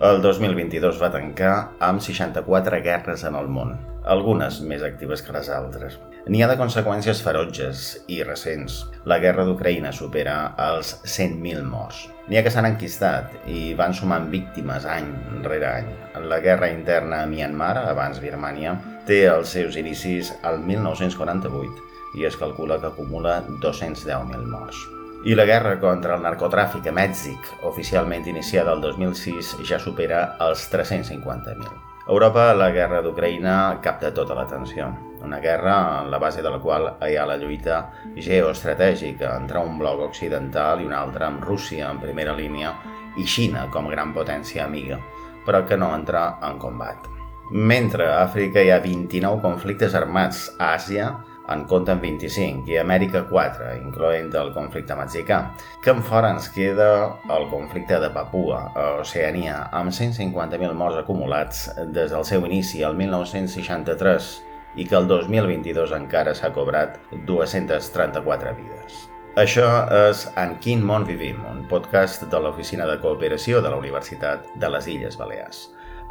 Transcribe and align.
El 0.00 0.22
2022 0.24 0.96
va 0.96 1.10
tancar 1.12 1.54
amb 1.84 2.00
64 2.00 2.78
guerres 2.80 3.20
en 3.28 3.34
el 3.36 3.50
món, 3.52 3.74
algunes 4.08 4.62
més 4.64 4.80
actives 4.86 5.20
que 5.20 5.34
les 5.34 5.50
altres. 5.52 5.98
N'hi 6.24 6.40
ha 6.40 6.46
de 6.48 6.54
conseqüències 6.56 7.18
ferotges 7.20 7.82
i 8.08 8.22
recents. 8.24 8.78
La 9.12 9.18
guerra 9.20 9.44
d'Ucraïna 9.44 9.90
supera 9.92 10.36
els 10.70 10.94
100.000 11.04 11.66
morts. 11.68 12.06
N'hi 12.30 12.40
ha 12.40 12.42
que 12.46 12.52
s'han 12.54 12.70
enquistat 12.70 13.34
i 13.44 13.74
van 13.76 13.92
sumant 13.98 14.30
víctimes 14.32 14.86
any 14.88 15.10
rere 15.44 15.68
any. 15.68 15.90
La 16.32 16.38
guerra 16.40 16.70
interna 16.72 17.18
a 17.20 17.26
Myanmar, 17.28 17.74
abans 17.90 18.22
Birmània, 18.24 18.78
té 19.10 19.26
els 19.34 19.52
seus 19.52 19.76
inicis 19.76 20.32
al 20.48 20.62
1948 20.64 22.16
i 22.16 22.24
es 22.30 22.40
calcula 22.40 22.80
que 22.80 22.88
acumula 22.88 23.42
210.000 23.50 24.48
morts. 24.48 24.80
I 25.22 25.34
la 25.34 25.44
guerra 25.44 25.74
contra 25.76 26.14
el 26.16 26.22
narcotràfic 26.24 26.86
a 26.88 26.92
Mèxic, 26.96 27.48
oficialment 27.68 28.24
iniciada 28.30 28.72
el 28.72 28.80
2006, 28.80 29.50
ja 29.68 29.76
supera 29.76 30.20
els 30.40 30.62
350.000. 30.72 31.66
A 32.06 32.08
Europa, 32.08 32.46
la 32.56 32.70
guerra 32.72 33.02
d'Ucraïna 33.04 33.82
capta 33.84 34.14
tota 34.16 34.32
l'atenció. 34.38 34.88
Una 35.20 35.36
guerra 35.44 35.74
en 36.00 36.08
la 36.10 36.16
base 36.18 36.40
de 36.40 36.48
la 36.48 36.56
qual 36.58 36.88
hi 37.04 37.18
ha 37.20 37.26
la 37.28 37.36
lluita 37.36 37.82
geoestratègica 38.16 39.34
entre 39.36 39.60
un 39.60 39.76
bloc 39.78 40.00
occidental 40.08 40.80
i 40.80 40.88
un 40.88 40.96
altre 40.96 41.28
amb 41.28 41.44
Rússia 41.44 41.90
en 41.92 42.00
primera 42.00 42.32
línia 42.32 42.72
i 43.20 43.28
Xina 43.28 43.68
com 43.68 43.92
gran 43.92 44.16
potència 44.16 44.64
amiga, 44.64 44.96
però 45.44 45.66
que 45.68 45.76
no 45.76 45.92
entra 45.92 46.38
en 46.48 46.56
combat. 46.56 47.04
Mentre 47.52 48.08
a 48.08 48.22
Àfrica 48.24 48.64
hi 48.64 48.72
ha 48.72 48.80
29 48.80 49.44
conflictes 49.44 49.92
armats, 49.98 50.46
a 50.56 50.72
Àsia 50.78 51.12
en 51.50 51.64
compten 51.70 52.00
25 52.02 52.70
i 52.70 52.78
Amèrica 52.80 53.24
4, 53.28 53.70
incloent 53.80 54.30
el 54.38 54.52
conflicte 54.54 54.96
mexicà, 54.96 55.40
que 55.82 55.92
en 55.94 56.02
fora 56.06 56.30
ens 56.34 56.48
queda 56.54 56.90
el 57.36 57.48
conflicte 57.50 57.98
de 58.00 58.10
Papua, 58.14 58.62
a 58.74 58.86
Oceania, 59.00 59.64
amb 59.72 59.92
150.000 59.92 60.72
morts 60.78 61.00
acumulats 61.02 61.66
des 61.90 62.14
del 62.14 62.24
seu 62.24 62.46
inici 62.46 62.84
al 62.86 62.96
1963 62.98 64.30
i 64.76 64.86
que 64.86 64.96
el 64.96 65.08
2022 65.10 65.94
encara 65.96 66.34
s'ha 66.34 66.52
cobrat 66.54 66.98
234 67.26 68.54
vides. 68.58 69.06
Això 69.38 69.66
és 69.94 70.24
En 70.36 70.56
quin 70.62 70.82
món 70.82 71.04
vivim, 71.06 71.38
un 71.46 71.62
podcast 71.70 72.24
de 72.30 72.40
l'Oficina 72.42 72.86
de 72.86 72.98
Cooperació 73.02 73.60
de 73.62 73.70
la 73.70 73.78
Universitat 73.78 74.48
de 74.56 74.70
les 74.74 74.88
Illes 74.90 75.18
Balears. 75.18 75.68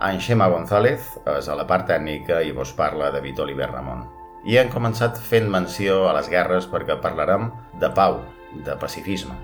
En 0.07 0.21
Xema 0.23 0.47
González 0.47 1.17
és 1.27 1.49
a 1.51 1.59
la 1.59 1.67
part 1.67 1.89
tècnica 1.91 2.39
i 2.41 2.55
vos 2.55 2.71
parla 2.71 3.11
David 3.11 3.43
Oliver 3.43 3.67
Ramon. 3.73 4.18
I 4.47 4.55
hem 4.55 4.69
començat 4.71 5.17
fent 5.19 5.49
menció 5.51 6.05
a 6.07 6.13
les 6.15 6.29
guerres 6.31 6.67
perquè 6.71 6.95
parlarem 7.03 7.49
de 7.81 7.89
pau, 7.91 8.21
de 8.63 8.75
pacifisme. 8.79 9.35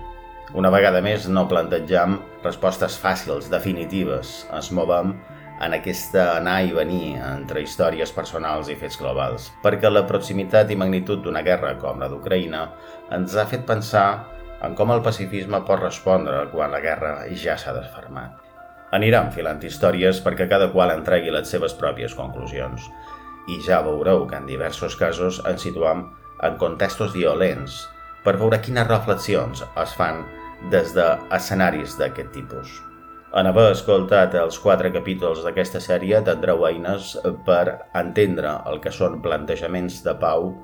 Una 0.56 0.70
vegada 0.72 1.02
més 1.04 1.26
no 1.28 1.42
plantejam 1.50 2.16
respostes 2.44 2.96
fàcils, 3.02 3.50
definitives. 3.52 4.46
Ens 4.56 4.70
movem 4.72 5.12
en 5.60 5.74
aquesta 5.76 6.24
anar 6.38 6.62
i 6.64 6.72
venir 6.72 7.16
entre 7.18 7.60
històries 7.64 8.12
personals 8.12 8.70
i 8.72 8.76
fets 8.80 8.96
globals, 9.00 9.50
perquè 9.62 9.90
la 9.92 10.06
proximitat 10.08 10.72
i 10.72 10.78
magnitud 10.80 11.20
d'una 11.24 11.44
guerra 11.44 11.74
com 11.82 12.00
la 12.00 12.08
d'Ucraïna 12.12 12.64
ens 13.16 13.36
ha 13.36 13.44
fet 13.50 13.68
pensar 13.68 14.06
en 14.64 14.76
com 14.78 14.94
el 14.94 15.04
pacifisme 15.04 15.60
pot 15.68 15.82
respondre 15.82 16.46
quan 16.54 16.72
la 16.72 16.80
guerra 16.80 17.18
ja 17.36 17.58
s'ha 17.60 17.76
desfermat. 17.76 18.32
Anirem 18.96 19.28
filant 19.34 19.60
històries 19.66 20.22
perquè 20.24 20.46
cada 20.48 20.70
qual 20.72 20.94
entregui 20.94 21.32
les 21.34 21.50
seves 21.52 21.74
pròpies 21.76 22.14
conclusions 22.16 22.88
i 23.48 23.60
ja 23.62 23.82
veureu 23.86 24.26
que 24.26 24.38
en 24.38 24.48
diversos 24.48 24.96
casos 24.96 25.42
ens 25.46 25.62
situam 25.66 26.08
en 26.46 26.58
contextos 26.60 27.14
violents 27.14 27.84
per 28.24 28.36
veure 28.40 28.58
quines 28.62 28.88
reflexions 28.88 29.62
es 29.82 29.94
fan 29.96 30.24
des 30.72 30.92
d'escenaris 30.96 31.96
d'aquest 32.00 32.32
tipus. 32.34 32.80
En 33.36 33.46
haver 33.46 33.68
escoltat 33.72 34.34
els 34.38 34.58
quatre 34.62 34.90
capítols 34.94 35.42
d'aquesta 35.44 35.80
sèrie 35.82 36.22
tindreu 36.24 36.64
eines 36.68 37.14
per 37.46 37.64
entendre 38.00 38.54
el 38.70 38.80
que 38.80 38.94
són 38.94 39.20
plantejaments 39.22 40.00
de 40.06 40.14
pau 40.22 40.54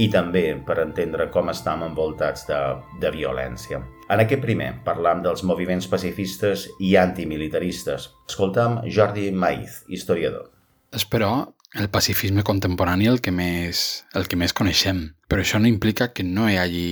i 0.00 0.06
també 0.08 0.44
per 0.66 0.78
entendre 0.80 1.26
com 1.34 1.50
estem 1.52 1.82
envoltats 1.84 2.46
de, 2.48 2.58
de 3.02 3.10
violència. 3.12 3.82
En 4.08 4.22
aquest 4.22 4.40
primer 4.44 4.70
parlam 4.86 5.20
dels 5.24 5.44
moviments 5.44 5.88
pacifistes 5.92 6.68
i 6.80 6.94
antimilitaristes. 6.96 8.08
Escoltam 8.28 8.80
Jordi 8.88 9.28
Maiz, 9.32 9.82
historiador. 9.92 10.48
És, 10.92 11.04
però, 11.08 11.52
el 11.74 11.88
pacifisme 11.88 12.44
contemporani 12.44 13.08
el 13.08 13.20
que 13.24 13.32
més, 13.32 14.04
el 14.14 14.28
que 14.28 14.36
més 14.36 14.52
coneixem. 14.52 15.06
Però 15.28 15.42
això 15.42 15.60
no 15.60 15.70
implica 15.70 16.12
que 16.12 16.24
no 16.26 16.48
hi 16.50 16.58
hagi 16.60 16.86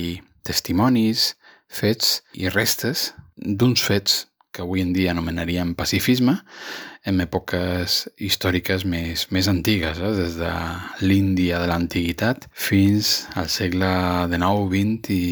testimonis, 0.47 1.35
fets 1.71 2.19
i 2.33 2.49
restes 2.51 3.11
d'uns 3.37 3.81
fets 3.81 4.25
que 4.51 4.63
avui 4.65 4.81
en 4.83 4.91
dia 4.91 5.13
anomenaríem 5.13 5.73
pacifisme 5.79 6.35
en 7.07 7.21
èpoques 7.23 8.03
històriques 8.21 8.83
més, 8.85 9.25
més 9.31 9.47
antigues, 9.47 9.97
eh? 9.97 10.11
des 10.17 10.35
de 10.37 10.51
l'Índia 11.01 11.61
de 11.61 11.69
l'antiguitat 11.71 12.49
fins 12.51 13.29
al 13.39 13.49
segle 13.49 13.89
XIX, 14.29 14.67
XX 14.75 15.15
i, 15.15 15.27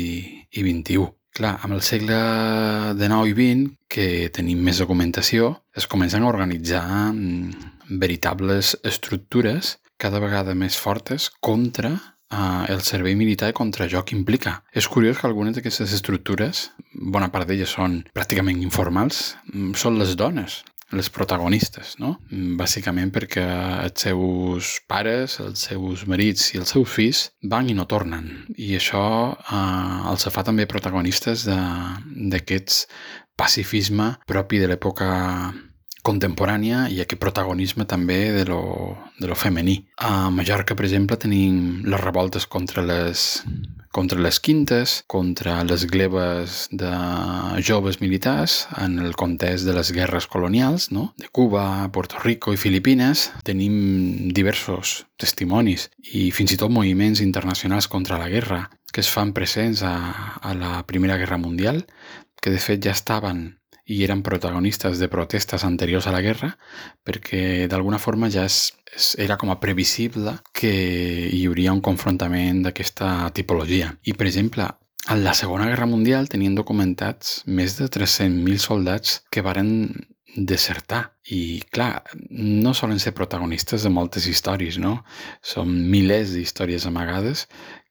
i 0.49 0.63
XXI. 0.65 1.09
Clar, 1.39 1.53
amb 1.63 1.75
el 1.75 1.83
segle 1.85 2.17
XIX 2.97 3.27
i 3.29 3.35
XX, 3.35 3.75
que 3.91 4.07
tenim 4.33 4.63
més 4.65 4.81
documentació, 4.81 5.51
es 5.77 5.85
comencen 5.87 6.25
a 6.25 6.31
organitzar 6.31 6.87
mm, 7.11 7.69
veritables 7.89 8.75
estructures 8.83 9.77
cada 9.99 10.21
vegada 10.23 10.55
més 10.55 10.77
fortes 10.79 11.29
contra 11.43 11.91
eh, 11.95 12.65
el 12.71 12.81
servei 12.87 13.15
militar 13.19 13.51
contra 13.53 13.85
allò 13.85 14.05
que 14.05 14.15
implica. 14.15 14.61
És 14.71 14.87
curiós 14.87 15.19
que 15.19 15.27
algunes 15.27 15.57
d'aquestes 15.57 15.93
estructures, 15.97 16.69
bona 16.93 17.31
part 17.33 17.49
d'elles 17.49 17.75
són 17.75 18.03
pràcticament 18.15 18.61
informals, 18.63 19.35
mm, 19.53 19.73
són 19.75 19.99
les 19.99 20.15
dones 20.15 20.63
les 20.91 21.09
protagonistes, 21.13 21.99
no? 22.01 22.15
Bàsicament 22.57 23.11
perquè 23.13 23.43
els 23.85 24.05
seus 24.07 24.71
pares, 24.89 25.37
els 25.43 25.67
seus 25.69 26.05
marits 26.09 26.47
i 26.55 26.61
els 26.61 26.73
seus 26.73 26.89
fills 26.89 27.21
van 27.51 27.69
i 27.69 27.75
no 27.77 27.85
tornen. 27.85 28.29
I 28.57 28.73
això 28.79 29.03
eh, 29.37 30.09
els 30.09 30.25
fa 30.33 30.45
també 30.47 30.65
protagonistes 30.69 31.45
d'aquests 31.45 32.85
pacifisme 33.39 34.15
propi 34.27 34.59
de 34.59 34.71
l'època 34.71 35.09
contemporània 36.05 36.87
i 36.89 37.01
aquest 37.03 37.21
protagonisme 37.21 37.85
també 37.89 38.19
de 38.35 38.45
lo, 38.47 38.61
de 39.19 39.27
lo 39.27 39.35
femení. 39.35 39.81
A 39.97 40.29
Mallorca, 40.33 40.75
per 40.75 40.87
exemple, 40.87 41.19
tenim 41.19 41.83
les 41.85 42.01
revoltes 42.01 42.47
contra 42.47 42.83
les, 42.85 43.43
contra 43.91 44.19
les 44.21 44.39
quintes, 44.39 45.03
contra 45.07 45.59
les 45.67 45.85
gleves 45.91 46.67
de 46.71 46.91
joves 47.65 47.99
militars 48.01 48.63
en 48.77 48.99
el 48.99 49.15
context 49.19 49.67
de 49.67 49.75
les 49.75 49.91
guerres 49.91 50.27
colonials, 50.27 50.89
no? 50.91 51.13
de 51.17 51.27
Cuba, 51.27 51.89
Puerto 51.91 52.19
Rico 52.23 52.53
i 52.53 52.57
Filipines. 52.57 53.29
Tenim 53.43 54.33
diversos 54.33 55.03
testimonis 55.19 55.89
i 56.13 56.29
fins 56.31 56.55
i 56.55 56.59
tot 56.59 56.71
moviments 56.71 57.21
internacionals 57.21 57.89
contra 57.91 58.19
la 58.21 58.29
guerra 58.31 58.69
que 58.91 59.01
es 59.01 59.09
fan 59.09 59.33
presents 59.33 59.83
a, 59.83 60.39
a 60.41 60.53
la 60.57 60.83
Primera 60.87 61.17
Guerra 61.17 61.37
Mundial, 61.37 61.85
que 62.41 62.49
de 62.49 62.57
fet 62.57 62.81
ja 62.81 62.95
estaven 62.95 63.58
i 63.89 64.03
eren 64.05 64.21
protagonistes 64.25 64.99
de 65.01 65.09
protestes 65.09 65.65
anteriors 65.65 66.07
a 66.07 66.13
la 66.13 66.21
guerra 66.21 66.51
perquè 67.05 67.67
d'alguna 67.69 67.99
forma 68.01 68.29
ja 68.29 68.45
es, 68.45 68.59
es, 68.93 69.15
era 69.17 69.37
com 69.41 69.49
a 69.49 69.59
previsible 69.61 70.35
que 70.53 70.71
hi 71.33 71.41
hauria 71.47 71.73
un 71.73 71.81
confrontament 71.81 72.61
d'aquesta 72.65 73.31
tipologia. 73.33 73.95
I, 74.05 74.13
per 74.13 74.29
exemple, 74.29 74.69
en 75.09 75.23
la 75.23 75.33
Segona 75.33 75.65
Guerra 75.71 75.89
Mundial 75.89 76.29
tenien 76.29 76.55
documentats 76.57 77.41
més 77.47 77.79
de 77.79 77.89
300.000 77.89 78.61
soldats 78.61 79.19
que 79.33 79.41
varen 79.45 79.71
desertar. 80.35 81.15
I, 81.33 81.61
clar, 81.73 82.03
no 82.29 82.75
solen 82.77 83.01
ser 83.01 83.15
protagonistes 83.17 83.85
de 83.85 83.89
moltes 83.93 84.27
històries, 84.29 84.77
no? 84.77 84.99
Són 85.41 85.73
milers 85.89 86.35
d'històries 86.35 86.85
amagades 86.85 87.47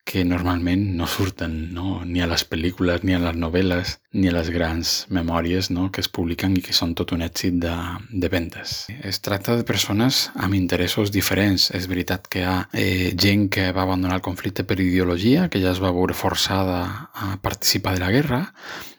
que 0.09 0.25
normalment 0.25 0.87
no 0.97 1.07
surten 1.07 1.75
no? 1.77 2.01
ni 2.09 2.23
a 2.25 2.29
les 2.31 2.45
pel·lícules, 2.49 3.05
ni 3.05 3.13
a 3.13 3.21
les 3.21 3.37
novel·les, 3.37 3.93
ni 4.17 4.31
a 4.31 4.33
les 4.33 4.49
grans 4.55 4.93
memòries 5.13 5.69
no? 5.75 5.91
que 5.93 6.01
es 6.01 6.09
publiquen 6.09 6.57
i 6.57 6.65
que 6.65 6.77
són 6.77 6.95
tot 6.97 7.13
un 7.13 7.25
èxit 7.27 7.59
de, 7.61 7.75
de 8.09 8.31
ventes. 8.33 8.79
Es 9.05 9.21
tracta 9.21 9.59
de 9.59 9.69
persones 9.69 10.27
amb 10.35 10.57
interessos 10.57 11.13
diferents. 11.13 11.69
És 11.77 11.91
veritat 11.93 12.31
que 12.33 12.41
hi 12.41 12.49
ha 12.49 12.59
eh, 12.73 13.11
gent 13.21 13.51
que 13.53 13.69
va 13.77 13.85
abandonar 13.85 14.23
el 14.23 14.25
conflicte 14.25 14.65
per 14.65 14.81
ideologia, 14.81 15.51
que 15.53 15.61
ja 15.61 15.75
es 15.77 15.83
va 15.85 15.93
veure 15.93 16.17
forçada 16.17 16.81
a 17.13 17.35
participar 17.45 17.99
de 17.99 18.07
la 18.07 18.15
guerra, 18.15 18.47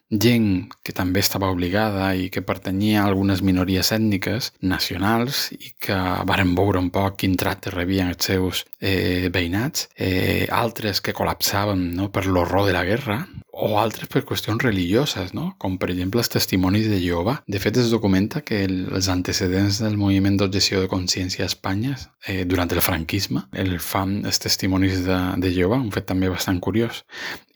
gent 0.09 0.69
que 0.83 0.93
també 0.95 1.21
estava 1.21 1.49
obligada 1.53 2.09
i 2.17 2.29
que 2.33 2.41
pertanyia 2.41 3.03
a 3.03 3.07
algunes 3.07 3.43
minories 3.45 3.91
ètniques 3.93 4.51
nacionals 4.61 5.49
i 5.53 5.73
que 5.77 5.97
varen 6.25 6.55
veure 6.57 6.81
un 6.81 6.89
poc 6.89 7.19
quin 7.21 7.37
tracte 7.37 7.73
rebien 7.73 8.09
els 8.09 8.25
seus 8.25 8.63
eh, 8.81 9.29
veïnats, 9.33 9.89
eh, 9.97 10.47
altres 10.49 11.01
que 11.01 11.13
col·lapsaven 11.13 11.91
no, 11.95 12.09
per 12.09 12.25
l'horror 12.25 12.65
de 12.65 12.73
la 12.73 12.85
guerra, 12.85 13.21
o 13.59 13.75
altres 13.79 14.09
per 14.11 14.23
qüestions 14.27 14.61
religioses, 14.63 15.33
no? 15.35 15.53
com 15.61 15.77
per 15.79 15.89
exemple 15.91 16.21
els 16.23 16.31
testimonis 16.31 16.87
de 16.91 16.99
Jehovà. 17.01 17.39
De 17.47 17.59
fet, 17.61 17.77
es 17.81 17.91
documenta 17.91 18.41
que 18.45 18.61
els 18.65 19.09
antecedents 19.11 19.81
del 19.83 19.97
moviment 19.99 20.39
d'objecció 20.39 20.81
de 20.83 20.91
consciència 20.91 21.45
a 21.45 21.51
Espanya 21.51 21.97
eh, 22.25 22.45
durant 22.45 22.71
el 22.71 22.81
franquisme 22.85 23.45
el 23.51 23.77
fan 23.83 24.19
els 24.25 24.39
testimonis 24.39 25.03
de, 25.05 25.19
de 25.43 25.51
Jehovà, 25.53 25.79
un 25.81 25.91
fet 25.95 26.07
també 26.09 26.31
bastant 26.31 26.61
curiós. 26.63 27.03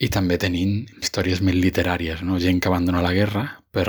I 0.03 0.11
també 0.13 0.37
tenint 0.41 0.83
històries 1.01 1.41
més 1.41 1.55
literàries, 1.55 2.23
no? 2.27 2.39
gent 2.43 2.59
que 2.59 2.71
abandona 2.71 3.03
la 3.05 3.15
guerra 3.15 3.47
per, 3.71 3.87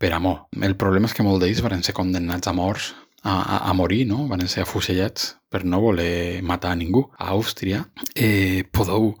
per 0.00 0.14
amor. 0.16 0.46
El 0.56 0.76
problema 0.80 1.10
és 1.10 1.14
que 1.16 1.26
molts 1.26 1.44
d'ells 1.44 1.62
van 1.66 1.84
ser 1.86 1.96
condemnats 1.96 2.48
a 2.48 2.56
morts 2.56 2.92
a, 3.22 3.36
a, 3.36 3.56
a 3.70 3.72
morir, 3.76 4.06
no? 4.08 4.24
Van 4.30 4.46
ser 4.48 4.64
afusellats 4.64 5.34
per 5.52 5.64
no 5.68 5.80
voler 5.82 6.40
matar 6.46 6.72
a 6.72 6.78
ningú. 6.78 7.06
A 7.18 7.34
Àustria 7.36 7.84
eh, 8.14 8.64
podeu 8.72 9.12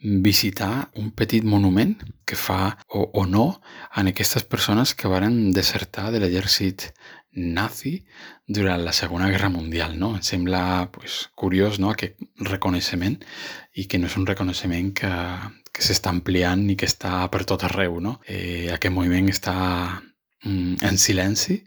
visitar 0.00 0.90
un 0.96 1.10
petit 1.12 1.44
monument 1.44 1.94
que 2.24 2.36
fa 2.36 2.78
o, 2.88 3.04
o 3.12 3.26
no 3.26 3.60
en 3.96 4.08
aquestes 4.08 4.44
persones 4.44 4.94
que 4.94 5.08
varen 5.12 5.50
desertar 5.52 6.08
de 6.12 6.22
l'exèrcit 6.22 6.88
nazi 7.32 8.00
durant 8.46 8.82
la 8.82 8.92
Segona 8.92 9.28
Guerra 9.30 9.48
Mundial. 9.48 9.98
No? 9.98 10.14
Em 10.16 10.22
sembla 10.22 10.90
pues, 10.92 11.28
curiós 11.34 11.78
no? 11.78 11.92
aquest 11.92 12.18
reconeixement 12.40 13.20
i 13.76 13.86
que 13.86 14.00
no 14.00 14.10
és 14.10 14.16
un 14.18 14.26
reconeixement 14.26 14.92
que, 14.96 15.12
que 15.70 15.84
s'està 15.84 16.10
ampliant 16.10 16.66
i 16.70 16.76
que 16.76 16.88
està 16.88 17.22
per 17.30 17.44
tot 17.44 17.64
arreu. 17.68 18.00
No? 18.00 18.18
Eh, 18.26 18.68
aquest 18.72 18.94
moviment 18.94 19.30
està 19.30 19.56
mm, 20.44 20.80
en 20.86 20.98
silenci, 20.98 21.60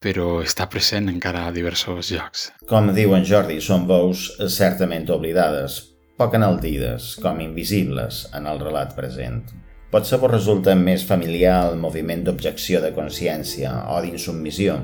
però 0.00 0.40
està 0.40 0.68
present 0.72 1.10
encara 1.12 1.46
a 1.46 1.52
diversos 1.52 2.12
llocs. 2.14 2.50
Com 2.70 2.92
diu 2.96 3.12
en 3.16 3.26
Jordi, 3.28 3.58
són 3.60 3.84
veus 3.88 4.30
certament 4.48 5.10
oblidades, 5.12 5.89
poc 6.20 6.36
enaldides, 6.36 7.14
com 7.22 7.40
invisibles 7.40 8.26
en 8.36 8.48
el 8.50 8.60
relat 8.60 8.92
present. 8.96 9.40
Potser 9.90 10.18
vos 10.22 10.30
resulta 10.30 10.74
més 10.76 11.02
familiar 11.06 11.54
el 11.70 11.80
moviment 11.80 12.20
d'objecció 12.26 12.82
de 12.84 12.92
consciència 12.94 13.72
o 13.90 13.96
d'insubmissió, 14.04 14.76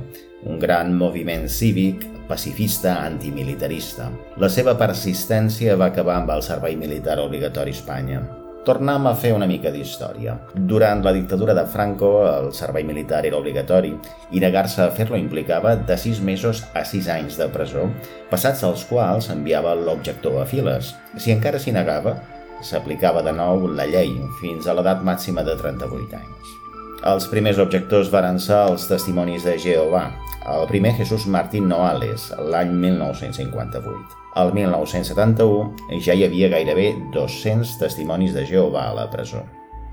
un 0.49 0.59
gran 0.63 0.97
moviment 0.97 1.45
cívic 1.53 2.07
pacifista 2.27 2.97
antimilitarista. 3.05 4.09
La 4.43 4.51
seva 4.51 4.75
persistència 4.81 5.77
va 5.79 5.93
acabar 5.93 6.19
amb 6.23 6.35
el 6.35 6.43
servei 6.43 6.75
militar 6.81 7.21
obligatori 7.23 7.77
a 7.77 7.81
Espanya. 7.83 8.25
Tornem 8.67 9.05
a 9.07 9.13
fer 9.15 9.29
una 9.31 9.47
mica 9.47 9.71
d'història. 9.71 10.33
Durant 10.71 11.05
la 11.07 11.13
dictadura 11.15 11.55
de 11.55 11.63
Franco, 11.71 12.09
el 12.27 12.49
servei 12.51 12.83
militar 12.89 13.21
era 13.29 13.39
obligatori 13.39 13.93
i 14.35 14.43
negar-se 14.43 14.81
a 14.83 14.89
fer-lo 14.97 15.21
implicava 15.21 15.77
de 15.79 15.95
6 15.95 16.19
mesos 16.27 16.65
a 16.75 16.83
6 16.83 17.13
anys 17.15 17.39
de 17.39 17.47
presó, 17.55 17.87
passats 18.33 18.67
els 18.67 18.83
quals 18.91 19.31
enviava 19.31 19.77
l'objector 19.79 20.43
a 20.43 20.51
files. 20.51 20.97
Si 21.15 21.31
encara 21.31 21.63
s'hi 21.63 21.79
negava, 21.79 22.19
s'aplicava 22.59 23.23
de 23.23 23.39
nou 23.39 23.69
la 23.71 23.87
llei 23.87 24.17
fins 24.43 24.67
a 24.67 24.75
l'edat 24.75 25.07
màxima 25.07 25.47
de 25.47 25.55
38 25.63 26.19
anys. 26.19 26.57
Els 27.07 27.29
primers 27.31 27.59
objectors 27.63 28.09
varen 28.11 28.41
ser 28.43 28.57
els 28.67 28.89
testimonis 28.91 29.45
de 29.47 29.53
Jehovà, 29.63 30.09
el 30.51 30.65
primer 30.67 30.91
Jesús 30.99 31.29
Martín 31.31 31.69
Noales, 31.71 32.25
l'any 32.51 32.73
1958. 32.83 34.17
Al 34.43 34.51
1971 34.57 36.01
ja 36.03 36.17
hi 36.19 36.25
havia 36.27 36.51
gairebé 36.51 36.89
200 37.15 37.77
testimonis 37.79 38.35
de 38.35 38.43
Jehovà 38.51 38.89
a 38.89 38.97
la 38.99 39.07
presó. 39.13 39.45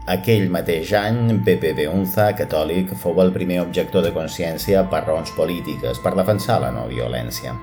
Aquell 0.10 0.50
mateix 0.50 0.96
any, 0.98 1.38
Pepe 1.46 1.76
Beunza, 1.78 2.32
catòlic, 2.40 2.96
fou 3.06 3.22
el 3.22 3.30
primer 3.38 3.62
objector 3.62 4.02
de 4.02 4.16
consciència 4.18 4.82
per 4.90 5.06
raons 5.06 5.38
polítiques, 5.38 6.02
per 6.02 6.18
defensar 6.18 6.64
la 6.66 6.74
no 6.74 6.90
violència. 6.90 7.54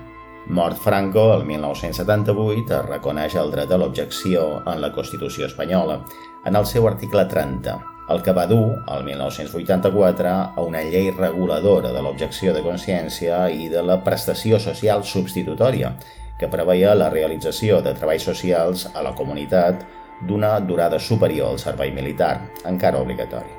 Mort 0.47 0.79
Franco, 0.79 1.27
el 1.35 1.43
1978, 1.45 2.79
es 2.79 2.87
reconeix 2.87 3.35
el 3.35 3.51
dret 3.51 3.71
a 3.71 3.83
l'objecció 3.83 4.61
en 4.63 4.79
la 4.79 4.95
Constitució 4.95 5.51
espanyola, 5.51 6.05
en 6.47 6.55
el 6.55 6.65
seu 6.65 6.87
article 6.87 7.27
30, 7.29 7.81
el 8.09 8.21
que 8.25 8.33
va 8.33 8.47
dur, 8.47 8.81
el 8.91 9.03
1984, 9.05 10.29
a 10.55 10.61
una 10.65 10.81
llei 10.83 11.11
reguladora 11.11 11.91
de 11.93 12.01
l'objecció 12.01 12.53
de 12.53 12.63
consciència 12.65 13.45
i 13.53 13.69
de 13.69 13.83
la 13.85 14.01
prestació 14.03 14.59
social 14.59 15.05
substitutòria, 15.05 15.93
que 16.39 16.49
preveia 16.49 16.95
la 16.97 17.09
realització 17.13 17.81
de 17.85 17.93
treballs 17.93 18.25
socials 18.25 18.87
a 18.93 19.03
la 19.05 19.13
comunitat 19.15 19.85
d'una 20.27 20.59
durada 20.59 20.99
superior 20.99 21.53
al 21.53 21.59
servei 21.61 21.91
militar, 21.93 22.35
encara 22.65 23.01
obligatori. 23.01 23.53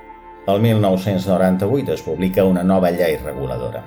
El 0.46 0.58
1998 0.60 1.92
es 1.94 2.02
publica 2.02 2.44
una 2.44 2.64
nova 2.66 2.90
llei 2.90 3.16
reguladora. 3.22 3.84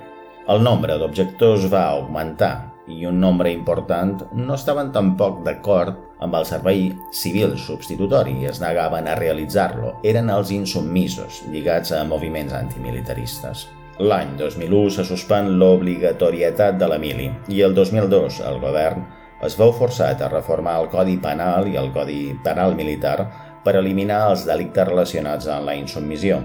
El 0.48 0.64
nombre 0.64 0.96
d'objectors 0.98 1.68
va 1.74 1.90
augmentar 1.90 2.75
i 2.88 3.06
un 3.06 3.20
nombre 3.20 3.52
important 3.52 4.22
no 4.34 4.56
estaven 4.56 4.92
tampoc 4.94 5.42
d'acord 5.46 5.98
amb 6.26 6.38
el 6.38 6.46
servei 6.46 6.88
civil 7.12 7.56
substitutori 7.60 8.36
i 8.42 8.50
es 8.50 8.62
negaven 8.62 9.08
a 9.08 9.16
realitzar-lo. 9.20 9.96
Eren 10.04 10.30
els 10.30 10.52
insubmisos, 10.56 11.44
lligats 11.52 11.92
a 11.92 12.04
moviments 12.08 12.54
antimilitaristes. 12.54 13.68
L'any 14.00 14.36
2001 14.38 14.98
se 14.98 15.06
suspèn 15.08 15.54
l'obligatorietat 15.60 16.80
de 16.80 16.90
la 16.92 17.00
mili 17.00 17.30
i 17.48 17.62
el 17.64 17.76
2002 17.78 18.42
el 18.44 18.60
govern 18.60 19.06
es 19.46 19.56
veu 19.60 19.72
forçat 19.76 20.22
a 20.22 20.30
reformar 20.32 20.78
el 20.82 20.90
Codi 20.92 21.16
Penal 21.22 21.70
i 21.72 21.78
el 21.80 21.92
Codi 21.96 22.20
Penal 22.44 22.76
Militar 22.76 23.18
per 23.66 23.76
eliminar 23.80 24.22
els 24.30 24.46
delictes 24.48 24.88
relacionats 24.88 25.48
amb 25.52 25.70
la 25.70 25.76
insubmissió. 25.80 26.42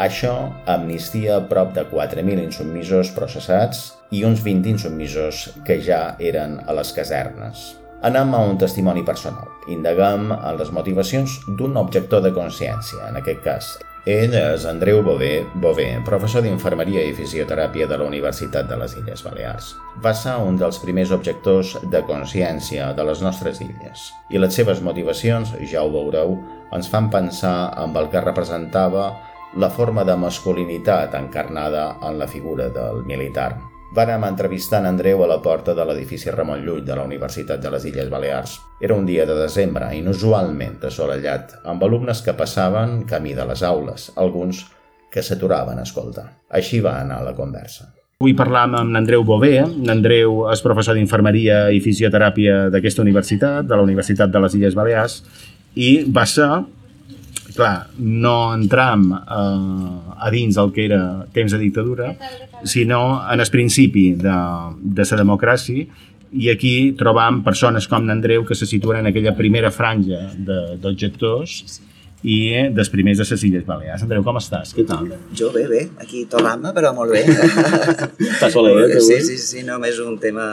Això 0.00 0.32
amnistia 0.64 1.42
prop 1.50 1.74
de 1.76 1.82
4.000 1.90 2.40
insubmisos 2.40 3.10
processats 3.12 3.82
i 4.16 4.22
uns 4.24 4.40
20 4.46 4.72
insubmisos 4.72 5.42
que 5.66 5.76
ja 5.84 6.14
eren 6.30 6.56
a 6.64 6.76
les 6.78 6.94
casernes. 6.96 7.66
Anem 8.08 8.32
a 8.32 8.40
un 8.48 8.56
testimoni 8.56 9.04
personal. 9.04 9.52
Indagam 9.68 10.30
en 10.32 10.56
les 10.56 10.72
motivacions 10.72 11.36
d'un 11.58 11.76
objector 11.76 12.24
de 12.24 12.32
consciència, 12.32 13.10
en 13.10 13.20
aquest 13.20 13.44
cas, 13.44 13.70
ell 14.08 14.32
és 14.32 14.62
Andreu 14.64 15.02
Bové, 15.04 15.44
Bové, 15.60 15.90
professor 16.06 16.40
d'infermeria 16.40 17.02
i 17.04 17.12
fisioteràpia 17.12 17.84
de 17.84 17.98
la 18.00 18.06
Universitat 18.08 18.64
de 18.70 18.78
les 18.80 18.94
Illes 18.96 19.20
Balears. 19.26 19.74
Va 20.00 20.14
ser 20.16 20.38
un 20.40 20.56
dels 20.56 20.80
primers 20.80 21.12
objectors 21.12 21.74
de 21.92 22.00
consciència 22.08 22.94
de 22.96 23.04
les 23.04 23.20
nostres 23.20 23.60
illes. 23.60 24.06
I 24.32 24.40
les 24.40 24.56
seves 24.56 24.80
motivacions, 24.80 25.52
ja 25.68 25.84
ho 25.84 25.92
veureu, 25.92 26.38
ens 26.72 26.88
fan 26.88 27.10
pensar 27.12 27.74
amb 27.76 28.00
el 28.00 28.08
que 28.08 28.24
representava 28.24 29.10
la 29.56 29.70
forma 29.70 30.04
de 30.04 30.16
masculinitat 30.16 31.14
encarnada 31.14 31.96
en 32.06 32.18
la 32.18 32.28
figura 32.28 32.68
del 32.70 33.04
militar. 33.04 33.56
Vàrem 33.90 34.22
entrevistar 34.22 34.78
en 34.84 34.86
Andreu 34.92 35.24
a 35.24 35.26
la 35.26 35.40
porta 35.42 35.74
de 35.74 35.82
l'edifici 35.84 36.30
Ramon 36.30 36.60
Llull 36.62 36.84
de 36.86 36.94
la 36.94 37.02
Universitat 37.02 37.58
de 37.58 37.72
les 37.74 37.84
Illes 37.90 38.10
Balears. 38.10 38.60
Era 38.80 38.94
un 38.94 39.06
dia 39.06 39.26
de 39.26 39.34
desembre, 39.34 39.88
inusualment 39.98 40.78
assolellat, 40.86 41.56
amb 41.66 41.82
alumnes 41.82 42.22
que 42.22 42.36
passaven 42.38 43.02
camí 43.10 43.34
de 43.34 43.48
les 43.50 43.64
aules, 43.66 44.12
alguns 44.14 44.62
que 45.10 45.24
s'aturaven 45.26 45.80
a 45.82 45.88
escoltar. 45.88 46.28
Així 46.54 46.78
va 46.78 47.00
anar 47.00 47.24
la 47.26 47.34
conversa. 47.34 47.90
Avui 48.20 48.36
parlam 48.38 48.76
amb 48.78 48.96
Andreu 49.00 49.24
Bové. 49.26 49.56
Andreu 49.90 50.44
és 50.52 50.62
professor 50.62 50.94
d'infermeria 50.94 51.70
i 51.74 51.80
fisioteràpia 51.82 52.68
d'aquesta 52.70 53.02
universitat, 53.02 53.66
de 53.66 53.74
la 53.74 53.82
Universitat 53.82 54.30
de 54.30 54.42
les 54.44 54.54
Illes 54.54 54.76
Balears, 54.78 55.24
i 55.74 56.04
va 56.06 56.26
ser 56.28 56.46
clar, 57.60 57.90
no 57.98 58.36
entram 58.56 59.10
eh, 59.14 60.14
a 60.16 60.30
dins 60.32 60.58
el 60.60 60.72
que 60.74 60.86
era 60.88 61.02
temps 61.34 61.52
de 61.52 61.60
dictadura, 61.60 62.14
sinó 62.64 63.20
en 63.30 63.40
el 63.40 63.52
principi 63.52 64.10
de, 64.16 64.38
de 64.80 65.06
la 65.10 65.20
democràcia 65.20 65.86
i 66.30 66.50
aquí 66.50 66.74
trobam 66.98 67.42
persones 67.46 67.88
com 67.90 68.04
n'Andreu 68.06 68.44
que 68.46 68.54
se 68.54 68.66
situen 68.66 69.00
en 69.02 69.10
aquella 69.10 69.34
primera 69.36 69.72
franja 69.74 70.28
d'objectors 70.38 71.80
i 72.22 72.68
dels 72.76 72.90
primers 72.92 73.18
de 73.18 73.26
les 73.30 73.44
Illes 73.48 73.64
Balears. 73.66 74.04
Andreu, 74.04 74.22
com 74.22 74.36
estàs? 74.38 74.74
Què 74.76 74.84
tal? 74.86 75.08
Jo 75.36 75.50
bé, 75.54 75.64
bé. 75.70 75.82
Aquí 76.02 76.26
tornant-me, 76.30 76.74
però 76.76 76.92
molt 76.96 77.14
bé. 77.16 77.24
Estàs 78.34 78.52
solet, 78.52 78.98
sí, 79.00 79.20
sí, 79.24 79.38
sí, 79.40 79.64
només 79.66 79.98
un 80.04 80.18
tema 80.20 80.46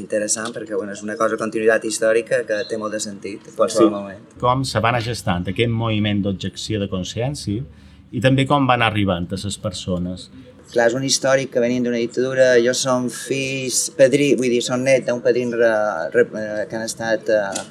interessant 0.00 0.52
perquè 0.54 0.76
bueno, 0.76 0.92
és 0.92 1.02
una 1.04 1.16
cosa 1.18 1.36
de 1.36 1.40
continuïtat 1.42 1.84
històrica 1.88 2.42
que 2.48 2.62
té 2.68 2.78
molt 2.80 2.96
de 2.96 3.00
sentit 3.02 3.48
en 3.50 3.56
qualsevol 3.56 3.88
sí. 3.88 3.94
moment. 3.94 4.24
Com 4.40 4.64
se 4.68 4.82
van 4.84 4.98
gestant 5.04 5.48
aquest 5.52 5.72
moviment 5.72 6.22
d'objecció 6.24 6.80
de 6.82 6.90
consciència 6.92 7.64
i 8.12 8.22
també 8.22 8.46
com 8.48 8.68
van 8.68 8.84
arribant 8.86 9.26
a 9.32 9.40
les 9.42 9.58
persones. 9.58 10.28
Clar, 10.66 10.88
és 10.90 10.96
un 10.98 11.04
històric 11.06 11.52
que 11.54 11.62
venien 11.62 11.84
d'una 11.84 12.00
dictadura, 12.02 12.54
jo 12.58 12.72
som 12.74 13.06
fills, 13.12 13.86
padrí, 13.94 14.32
vull 14.38 14.50
dir, 14.50 14.62
som 14.66 14.82
net 14.82 15.06
d'un 15.06 15.20
padrí 15.22 15.44
re, 15.52 16.24
que 16.66 16.74
han 16.74 16.82
estat 16.82 17.30
eh, 17.30 17.66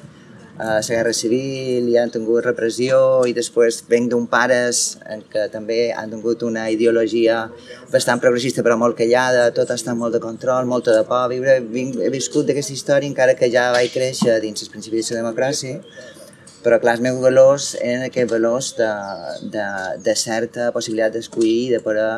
la 0.58 0.80
Guerra 0.80 1.12
Civil 1.12 1.88
i 1.92 1.96
han 2.00 2.10
tingut 2.12 2.44
repressió 2.44 2.98
i 3.28 3.34
després 3.36 3.82
venc 3.90 4.10
d'un 4.12 4.26
pares 4.30 4.96
en 5.12 5.22
què 5.32 5.46
també 5.52 5.92
han 5.92 6.10
tingut 6.14 6.42
una 6.48 6.66
ideologia 6.72 7.42
bastant 7.92 8.22
progressista 8.22 8.64
però 8.64 8.78
molt 8.80 8.96
callada, 8.96 9.50
tot 9.52 9.70
està 9.74 9.94
molt 9.94 10.16
de 10.16 10.20
control, 10.20 10.64
molta 10.66 10.96
de 10.96 11.04
por. 11.08 11.28
Viure, 11.32 11.58
vinc, 11.60 12.00
he 12.00 12.10
viscut 12.10 12.48
d'aquesta 12.48 12.72
història 12.72 13.10
encara 13.10 13.36
que 13.36 13.50
ja 13.52 13.68
vaig 13.74 13.92
créixer 13.92 14.40
dins 14.40 14.64
els 14.64 14.72
principis 14.72 15.10
de 15.10 15.18
la 15.18 15.26
democràcia 15.26 15.82
però 16.66 16.80
clar, 16.82 16.96
els 16.96 17.04
meus 17.04 17.20
valors 17.22 17.66
eren 17.78 18.08
aquests 18.08 18.32
valors 18.32 18.72
de, 18.74 18.88
de, 19.54 19.66
de 20.02 20.14
certa 20.18 20.72
possibilitat 20.74 21.14
d'escollir, 21.14 21.76
de 21.76 21.78
poder 21.84 22.08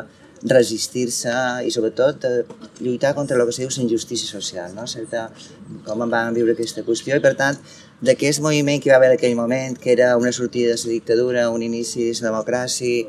resistir-se 0.49 1.33
i 1.67 1.71
sobretot 1.73 2.23
de 2.23 2.31
lluitar 2.79 3.13
contra 3.13 3.37
el 3.37 3.45
que 3.45 3.53
se 3.53 3.61
diu 3.65 3.69
la 3.75 3.83
injustícia 3.83 4.29
social, 4.29 4.73
no? 4.73 4.87
certa, 4.87 5.27
com 5.85 6.01
em 6.01 6.09
van 6.09 6.33
viure 6.33 6.55
aquesta 6.55 6.85
qüestió 6.87 7.19
i 7.19 7.23
per 7.23 7.35
tant 7.37 7.59
d'aquest 8.05 8.41
moviment 8.41 8.79
que 8.79 8.89
hi 8.89 8.93
va 8.93 8.97
haver 8.97 9.11
en 9.11 9.17
aquell 9.17 9.35
moment, 9.35 9.75
que 9.77 9.91
era 9.91 10.15
una 10.17 10.31
sortida 10.31 10.71
de 10.73 10.79
la 10.79 10.91
dictadura, 10.91 11.49
un 11.49 11.63
inici 11.63 12.07
de 12.07 12.15
la 12.21 12.29
democràcia, 12.29 13.07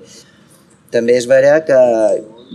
també 0.90 1.14
és 1.14 1.28
vera 1.30 1.60
que 1.64 1.78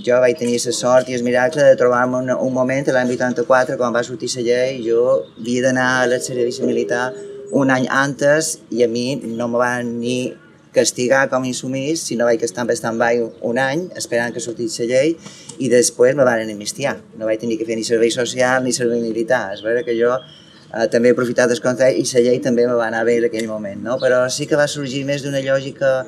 jo 0.03 0.17
vaig 0.19 0.35
tenir 0.37 0.59
la 0.59 0.73
sort 0.75 1.07
i 1.09 1.15
el 1.15 1.23
miracle 1.23 1.63
de 1.63 1.75
trobar-me 1.79 2.19
un, 2.19 2.31
un 2.35 2.53
moment, 2.53 2.87
l'any 2.91 3.13
84, 3.15 3.77
quan 3.79 3.95
va 3.95 4.03
sortir 4.03 4.27
la 4.35 4.43
llei, 4.49 4.81
jo 4.83 5.05
havia 5.39 5.63
d'anar 5.69 5.89
a 6.01 6.09
la 6.11 6.19
servici 6.19 6.67
militar 6.67 7.13
un 7.55 7.71
any 7.71 7.85
antes 7.87 8.57
i 8.71 8.83
a 8.83 8.89
mi 8.91 9.15
no 9.15 9.47
me 9.47 9.61
van 9.61 9.99
ni 10.01 10.33
castigar 10.75 11.29
com 11.31 11.45
insumís, 11.47 12.01
sinó 12.03 12.25
vaig 12.27 12.41
estar 12.43 12.65
en 12.65 12.75
stand-by 12.75 13.21
un 13.47 13.59
any 13.63 13.85
esperant 13.95 14.35
que 14.35 14.43
sortís 14.43 14.75
la 14.81 14.89
llei 14.89 15.13
i 15.63 15.69
després 15.71 16.17
me 16.19 16.25
van 16.27 16.43
amnistiar. 16.43 16.97
No 17.15 17.29
vaig 17.29 17.39
tenir 17.39 17.55
que 17.57 17.67
fer 17.69 17.77
ni 17.79 17.87
servei 17.87 18.11
social 18.11 18.65
ni 18.65 18.75
servei 18.75 18.99
militar. 18.99 19.53
És 19.55 19.63
vera 19.63 19.85
que 19.87 19.95
jo 19.95 20.11
eh, 20.75 20.87
també 20.91 21.09
he 21.09 21.15
aprofitat 21.15 21.51
el 21.51 21.61
consell 21.63 21.97
i 21.97 22.05
la 22.11 22.23
llei 22.27 22.41
també 22.43 22.67
me 22.67 22.75
va 22.77 22.87
anar 22.91 23.05
bé 23.07 23.17
en 23.21 23.29
aquell 23.29 23.47
moment, 23.47 23.81
no? 23.83 23.97
però 24.01 24.25
sí 24.29 24.47
que 24.49 24.59
va 24.59 24.67
sorgir 24.67 25.05
més 25.07 25.23
d'una 25.23 25.43
lògica 25.45 26.01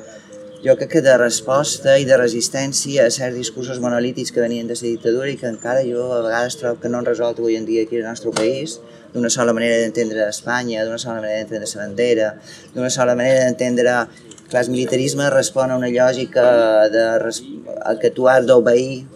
jo 0.62 0.74
crec 0.74 0.90
que 0.90 1.00
de 1.06 1.14
resposta 1.16 1.94
i 2.02 2.06
de 2.06 2.16
resistència 2.18 3.04
a 3.06 3.10
certs 3.14 3.36
discursos 3.38 3.78
monolítics 3.78 4.32
que 4.34 4.42
venien 4.42 4.66
de 4.66 4.74
la 4.74 4.88
dictadura 4.88 5.30
i 5.30 5.36
que 5.38 5.46
encara 5.46 5.84
jo 5.86 6.08
a 6.12 6.22
vegades 6.24 6.58
trobo 6.58 6.80
que 6.82 6.90
no 6.90 6.98
han 6.98 7.06
resolt 7.06 7.38
avui 7.38 7.54
en 7.56 7.66
dia 7.66 7.84
aquí 7.86 8.00
al 8.00 8.08
nostre 8.10 8.32
país, 8.34 8.80
d'una 9.12 9.30
sola 9.30 9.54
manera 9.54 9.76
d'entendre 9.84 10.26
Espanya, 10.28 10.84
d'una 10.84 10.98
sola 10.98 11.20
manera 11.20 11.44
d'entendre 11.44 11.70
la 11.70 11.84
bandera, 11.84 12.32
d'una 12.74 12.90
sola 12.90 13.14
manera 13.14 13.44
d'entendre 13.44 13.94
que 14.50 14.58
el 14.58 14.70
militarisme 14.70 15.30
respon 15.30 15.70
a 15.70 15.76
una 15.76 15.92
lògica 15.92 16.88
de 16.90 17.04
que 18.00 18.10
tu 18.10 18.26
has 18.28 18.46
d'obeir 18.46 19.06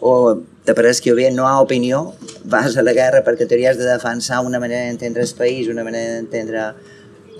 o 0.00 0.38
te 0.66 0.74
pareix 0.74 1.00
que 1.00 1.14
bé 1.14 1.30
no 1.30 1.46
ha 1.46 1.60
opinió, 1.62 2.12
vas 2.44 2.76
a 2.76 2.82
la 2.82 2.92
guerra 2.96 3.22
perquè 3.26 3.46
t'hauries 3.46 3.78
de 3.78 3.86
defensar 3.86 4.42
una 4.44 4.58
manera 4.58 4.88
d'entendre 4.88 5.22
el 5.22 5.34
país, 5.38 5.68
una 5.70 5.84
manera 5.86 6.16
d'entendre 6.16 6.66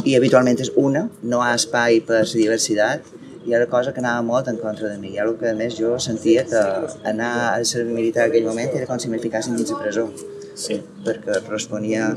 i 0.06 0.14
habitualment 0.14 0.61
és 0.62 0.71
una, 0.78 1.06
no 1.23 1.40
hi 1.42 1.49
ha 1.49 1.54
espai 1.59 2.00
per 2.06 2.23
la 2.23 2.33
diversitat 2.33 3.14
i 3.47 3.54
era 3.54 3.66
cosa 3.71 3.92
que 3.95 4.02
anava 4.02 4.23
molt 4.26 4.49
en 4.50 4.59
contra 4.59 4.88
de 4.90 4.99
mi. 4.99 5.12
I 5.14 5.21
el 5.23 5.35
que 5.40 5.50
a 5.50 5.54
més 5.59 5.76
jo 5.78 5.97
sentia 6.02 6.45
que 6.50 6.62
anar 7.06 7.33
al 7.52 7.66
servei 7.66 7.95
militar 7.95 8.26
en 8.26 8.33
aquell 8.33 8.47
moment 8.47 8.75
era 8.75 8.88
com 8.90 8.99
si 9.02 9.11
m'hi 9.11 9.23
ficassin 9.23 9.59
dins 9.59 9.71
de 9.71 9.78
presó. 9.78 10.06
Sí. 10.56 10.80
Perquè 11.06 11.40
responia, 11.47 12.11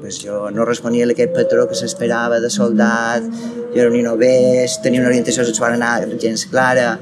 pues 0.00 0.20
jo 0.22 0.46
no 0.54 0.66
responia 0.68 1.06
a 1.06 1.10
aquest 1.14 1.34
patró 1.34 1.66
que 1.68 1.78
s'esperava 1.78 2.38
de 2.42 2.50
soldat, 2.50 3.26
jo 3.74 3.78
era 3.78 3.90
un 3.90 3.98
innovés, 3.98 4.78
tenia 4.84 5.02
una 5.02 5.10
orientació 5.10 5.46
sexual 5.48 5.74
anar 5.78 6.06
gens 6.22 6.46
clara, 6.50 6.92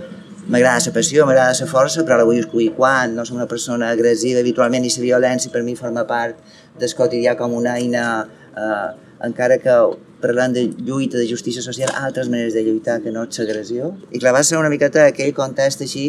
m'agrada 0.48 0.84
la 0.86 0.92
passió, 0.94 1.26
m'agrada 1.26 1.54
la 1.58 1.68
força, 1.70 2.04
però 2.06 2.20
la 2.20 2.26
vull 2.28 2.40
escollir 2.40 2.72
quan, 2.76 3.14
no 3.16 3.24
soc 3.26 3.36
una 3.36 3.48
persona 3.50 3.90
agressiva 3.90 4.40
habitualment 4.40 4.84
i 4.86 4.92
la 4.96 5.04
violència 5.04 5.52
per 5.52 5.62
mi 5.66 5.74
forma 5.74 6.06
part 6.06 6.38
del 6.78 6.94
quotidià 6.94 7.36
com 7.36 7.54
una 7.54 7.76
eina, 7.80 8.06
eh, 8.54 8.88
encara 9.26 9.58
que 9.58 9.76
parlant 10.20 10.54
de 10.54 10.64
lluita, 10.78 11.18
de 11.18 11.26
justícia 11.28 11.62
social, 11.62 11.90
altres 11.94 12.28
maneres 12.28 12.54
de 12.54 12.62
lluitar 12.64 13.00
que 13.02 13.12
no 13.12 13.26
és 13.26 13.38
l'agressió. 13.42 13.92
I 14.10 14.20
clar, 14.22 14.32
va 14.36 14.42
ser 14.46 14.58
una 14.58 14.70
miqueta 14.72 15.04
aquell 15.10 15.34
context 15.36 15.84
així, 15.84 16.06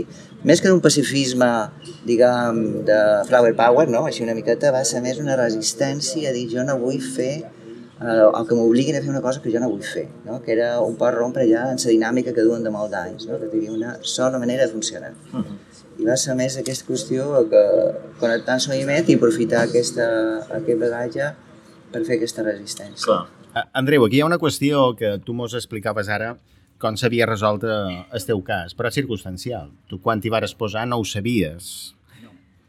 més 0.48 0.62
que 0.62 0.72
d'un 0.72 0.82
pacifisme, 0.82 1.50
diguem, 2.08 2.63
de 2.88 3.00
flower 3.27 3.53
power, 3.58 3.88
no? 3.91 4.06
així 4.08 4.24
una 4.24 4.38
miqueta, 4.38 4.72
va 4.72 4.84
ser 4.88 5.03
més 5.03 5.20
una 5.24 5.36
resistència 5.39 6.29
a 6.32 6.36
dir 6.36 6.48
jo 6.53 6.63
no 6.67 6.77
vull 6.79 7.01
fer 7.01 7.46
eh, 8.01 8.25
o 8.27 8.44
que 8.46 8.56
m'obliguin 8.56 8.98
a 8.98 9.01
fer 9.01 9.10
una 9.10 9.22
cosa 9.22 9.42
que 9.42 9.51
jo 9.54 9.62
no 9.62 9.70
vull 9.72 9.84
fer, 9.84 10.08
no? 10.25 10.42
que 10.44 10.54
era 10.54 10.82
un 10.82 10.98
poc 11.00 11.16
rompre 11.16 11.48
ja 11.50 11.68
en 11.72 11.80
la 11.82 11.94
dinàmica 11.94 12.34
que 12.34 12.46
duen 12.46 12.63
de 12.63 12.74
molt 12.74 12.92
d'anys, 12.92 13.27
no? 13.30 13.39
que 13.42 13.50
tenia 13.54 13.72
una 13.72 13.98
sola 14.01 14.39
manera 14.39 14.66
de 14.66 14.72
funcionar. 14.72 15.13
Uh 15.34 15.39
-huh. 15.39 15.58
I 15.98 16.06
va 16.06 16.16
ser 16.16 16.36
més 16.36 16.58
aquesta 16.58 16.86
qüestió 16.86 17.50
que 17.50 17.63
connectar 18.20 18.60
en 18.60 18.62
moviment 18.70 19.10
i 19.10 19.16
aprofitar 19.16 19.63
aquesta, 19.63 20.06
aquest 20.60 20.80
bagatge 20.80 21.34
per 21.92 22.06
fer 22.06 22.18
aquesta 22.18 22.44
resistència. 22.44 23.06
Clar. 23.06 23.25
Andreu, 23.74 24.06
aquí 24.06 24.18
hi 24.18 24.22
ha 24.22 24.25
una 24.25 24.38
qüestió 24.38 24.96
que 24.96 25.18
tu 25.25 25.34
mos 25.34 25.54
explicaves 25.54 26.08
ara 26.10 26.38
com 26.77 26.96
s'havia 26.96 27.25
resolt 27.25 27.63
eh, 27.63 28.06
el 28.13 28.25
teu 28.25 28.42
cas, 28.42 28.75
però 28.75 28.92
circumstancial. 28.92 29.72
Tu 29.89 30.00
quan 30.00 30.22
t'hi 30.22 30.30
vares 30.30 30.54
posar 30.54 30.86
no 30.88 31.00
ho 31.00 31.06
sabies. 31.06 31.96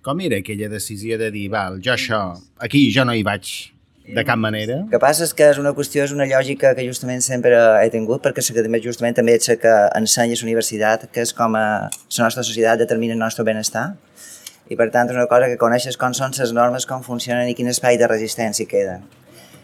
Com 0.00 0.20
era 0.20 0.38
aquella 0.38 0.68
decisió 0.68 1.18
de 1.18 1.30
dir, 1.30 1.50
val, 1.50 1.80
jo 1.84 1.92
això, 1.92 2.40
aquí 2.56 2.90
jo 2.94 3.04
no 3.04 3.12
hi 3.12 3.22
vaig 3.22 3.74
de 4.14 4.24
cap 4.24 4.40
manera? 4.40 4.80
El 4.84 4.90
que 4.92 5.00
passa 5.02 5.26
és 5.26 5.34
que 5.36 5.50
és 5.52 5.60
una 5.60 5.74
qüestió, 5.76 6.04
és 6.06 6.14
una 6.14 6.26
lògica 6.30 6.74
que 6.76 6.86
justament 6.86 7.22
sempre 7.24 7.58
he 7.82 7.90
tingut, 7.92 8.22
perquè 8.24 8.44
també 8.62 8.80
justament 8.84 9.16
també 9.16 9.38
sé 9.40 9.58
que 9.60 9.74
ensenya 9.98 10.38
la 10.40 10.46
universitat, 10.48 11.08
que 11.12 11.22
és 11.26 11.34
com 11.36 11.56
a 11.56 11.66
la 11.90 12.24
nostra 12.24 12.42
societat 12.42 12.78
determina 12.78 13.14
el 13.14 13.20
nostre 13.20 13.44
benestar, 13.44 13.92
i 14.68 14.76
per 14.76 14.90
tant 14.90 15.08
és 15.08 15.16
una 15.16 15.28
cosa 15.28 15.48
que 15.48 15.56
coneixes 15.60 15.96
com 15.96 16.12
són 16.12 16.34
les 16.38 16.52
normes, 16.52 16.86
com 16.86 17.02
funcionen 17.02 17.48
i 17.48 17.54
quin 17.54 17.68
espai 17.68 17.96
de 17.96 18.08
resistència 18.08 18.68
queden 18.68 19.06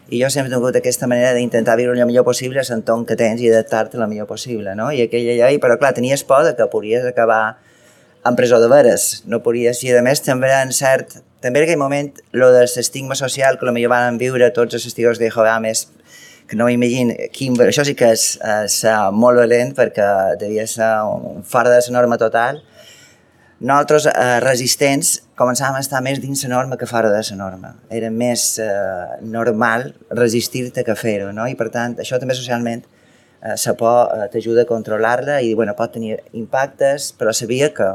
i 0.09 0.21
jo 0.21 0.29
sempre 0.29 0.51
he 0.51 0.53
tingut 0.53 0.75
aquesta 0.77 1.07
manera 1.09 1.33
d'intentar 1.33 1.75
viure 1.79 1.97
el 1.97 2.05
millor 2.05 2.25
possible 2.27 2.61
a 2.61 2.65
l'entorn 2.67 3.05
que 3.09 3.15
tens 3.17 3.41
i 3.41 3.49
adaptar-te 3.49 3.97
el 3.97 4.07
millor 4.07 4.27
possible, 4.29 4.75
no? 4.77 4.91
I 4.93 5.07
aquella 5.07 5.33
llei, 5.39 5.57
però 5.61 5.79
clar, 5.81 5.95
tenies 5.97 6.23
por 6.23 6.43
de 6.45 6.53
que 6.55 6.67
podries 6.69 7.05
acabar 7.09 7.57
en 8.25 8.35
presó 8.37 8.59
de 8.61 8.69
veres, 8.69 9.23
no 9.25 9.41
podries, 9.41 9.81
i 9.85 9.93
a 9.93 10.03
més 10.05 10.21
també 10.21 10.51
en 10.53 10.73
cert, 10.73 11.17
també 11.45 11.61
en 11.61 11.67
aquell 11.67 11.77
moment, 11.77 12.09
lo 12.33 12.49
de 12.55 12.63
l'estigma 12.65 13.13
social 13.13 13.59
que 13.59 13.67
potser 13.69 13.89
van 13.91 14.17
viure 14.17 14.49
tots 14.53 14.73
els 14.73 14.87
testigos 14.87 15.21
de 15.21 15.29
Jehovà 15.29 15.59
més 15.61 15.85
que 16.49 16.57
no 16.57 16.65
m'imagino, 16.65 17.13
quin, 17.33 17.53
això 17.61 17.85
sí 17.85 17.93
que 17.97 18.11
és, 18.13 18.23
és 18.65 18.77
molt 19.13 19.37
valent 19.37 19.73
perquè 19.77 20.07
devia 20.41 20.65
ser 20.69 20.89
un 21.05 21.43
fora 21.45 21.69
de 21.73 21.81
la 21.81 21.93
norma 21.93 22.17
total, 22.21 22.63
nosaltres, 23.59 24.07
eh, 24.09 24.39
resistents, 24.43 25.11
començàvem 25.37 25.77
a 25.77 25.83
estar 25.85 26.01
més 26.05 26.19
dins 26.21 26.43
la 26.43 26.51
norma 26.55 26.77
que 26.77 26.89
fora 26.89 27.09
de 27.13 27.21
la 27.29 27.37
norma. 27.37 27.75
Era 27.89 28.09
més 28.09 28.57
eh, 28.59 29.21
normal 29.21 29.93
resistir-te 30.09 30.83
que 30.83 30.95
fer-ho, 30.95 31.31
no? 31.31 31.47
I 31.47 31.55
per 31.55 31.69
tant, 31.69 31.95
això 32.01 32.19
també 32.19 32.35
socialment 32.35 32.83
eh, 32.83 33.55
la 33.55 33.77
por 33.77 34.11
eh, 34.17 34.27
t'ajuda 34.33 34.65
a 34.65 34.69
controlar-la 34.69 35.41
i 35.41 35.53
bueno, 35.53 35.77
pot 35.77 35.93
tenir 35.93 36.19
impactes, 36.33 37.13
però 37.17 37.33
sabia 37.33 37.71
que 37.73 37.93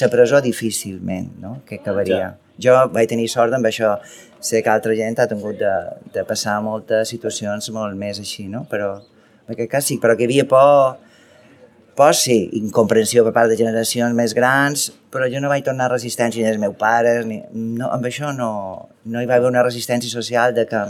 la 0.00 0.08
presó 0.08 0.40
difícilment 0.40 1.32
no? 1.40 1.60
que 1.66 1.80
acabaria. 1.80 2.28
Ja. 2.28 2.49
Jo 2.62 2.76
vaig 2.94 3.10
tenir 3.10 3.28
sort 3.32 3.54
amb 3.56 3.68
això. 3.70 3.96
Sé 4.40 4.62
que 4.64 4.72
altra 4.72 4.94
gent 4.96 5.18
ha 5.20 5.28
tingut 5.28 5.58
de, 5.60 5.74
de 6.14 6.24
passar 6.24 6.60
moltes 6.64 7.12
situacions 7.12 7.68
molt 7.76 7.96
més 7.96 8.20
així, 8.22 8.46
no? 8.48 8.64
Però 8.70 8.94
en 8.96 9.54
aquest 9.56 9.70
cas 9.70 9.88
sí, 9.90 9.98
però 10.00 10.16
que 10.16 10.24
hi 10.24 10.30
havia 10.30 10.48
por 10.48 10.98
por 12.00 12.14
sí, 12.14 12.48
incomprensió 12.56 13.26
per 13.26 13.32
part 13.36 13.50
de 13.52 13.58
generacions 13.58 14.14
més 14.16 14.32
grans, 14.32 14.86
però 15.12 15.26
jo 15.28 15.40
no 15.42 15.50
vaig 15.52 15.66
tornar 15.66 15.90
a 15.90 15.92
resistència 15.92 16.40
ni 16.40 16.48
dels 16.48 16.60
meus 16.62 16.78
pares, 16.80 17.26
ni, 17.28 17.42
no, 17.52 17.90
amb 17.92 18.06
això 18.08 18.30
no, 18.32 18.50
no 19.04 19.20
hi 19.20 19.28
va 19.28 19.36
haver 19.36 19.50
una 19.50 19.64
resistència 19.66 20.08
social 20.08 20.54
de 20.56 20.64
que 20.70 20.80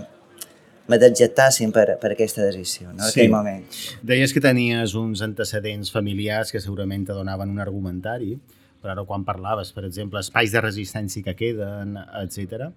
me 0.91 0.99
dejectassin 1.03 1.73
per, 1.75 1.97
per 2.03 2.13
aquesta 2.15 2.45
decisió, 2.47 2.93
no? 2.93 3.01
en 3.01 3.09
sí. 3.09 3.11
aquell 3.11 3.33
moment. 3.33 3.65
Deies 4.07 4.35
que 4.35 4.43
tenies 4.45 4.95
uns 4.99 5.25
antecedents 5.27 5.91
familiars 5.91 6.55
que 6.55 6.63
segurament 6.63 7.09
te 7.09 7.17
donaven 7.17 7.51
un 7.51 7.59
argumentari, 7.63 8.37
però 8.83 9.05
quan 9.09 9.27
parlaves, 9.29 9.73
per 9.77 9.85
exemple, 9.89 10.23
espais 10.23 10.55
de 10.55 10.63
resistència 10.65 11.25
que 11.27 11.37
queden, 11.37 11.99
etc. 12.23 12.71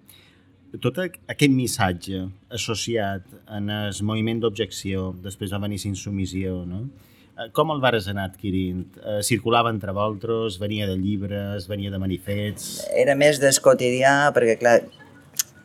tot 0.82 1.00
aquest 1.04 1.52
missatge 1.54 2.24
associat 2.52 3.26
en 3.56 3.70
el 3.70 3.98
moviment 4.02 4.42
d'objecció, 4.42 5.12
després 5.24 5.52
va 5.54 5.62
venir 5.62 5.80
l'insumissió, 5.84 6.62
no? 6.68 6.84
Eh, 7.34 7.48
com 7.54 7.72
el 7.74 7.80
vares 7.82 8.06
anar 8.10 8.28
adquirint? 8.30 8.84
Eh, 9.00 9.20
circulava 9.26 9.72
entre 9.74 9.94
vosaltres, 9.94 10.58
venia 10.62 10.86
de 10.86 10.94
llibres, 10.98 11.66
venia 11.70 11.90
de 11.90 11.98
manifests... 11.98 12.84
Era 12.94 13.16
més 13.18 13.40
des 13.42 13.58
quotidià, 13.62 14.30
perquè 14.36 14.54
clar, 14.60 14.76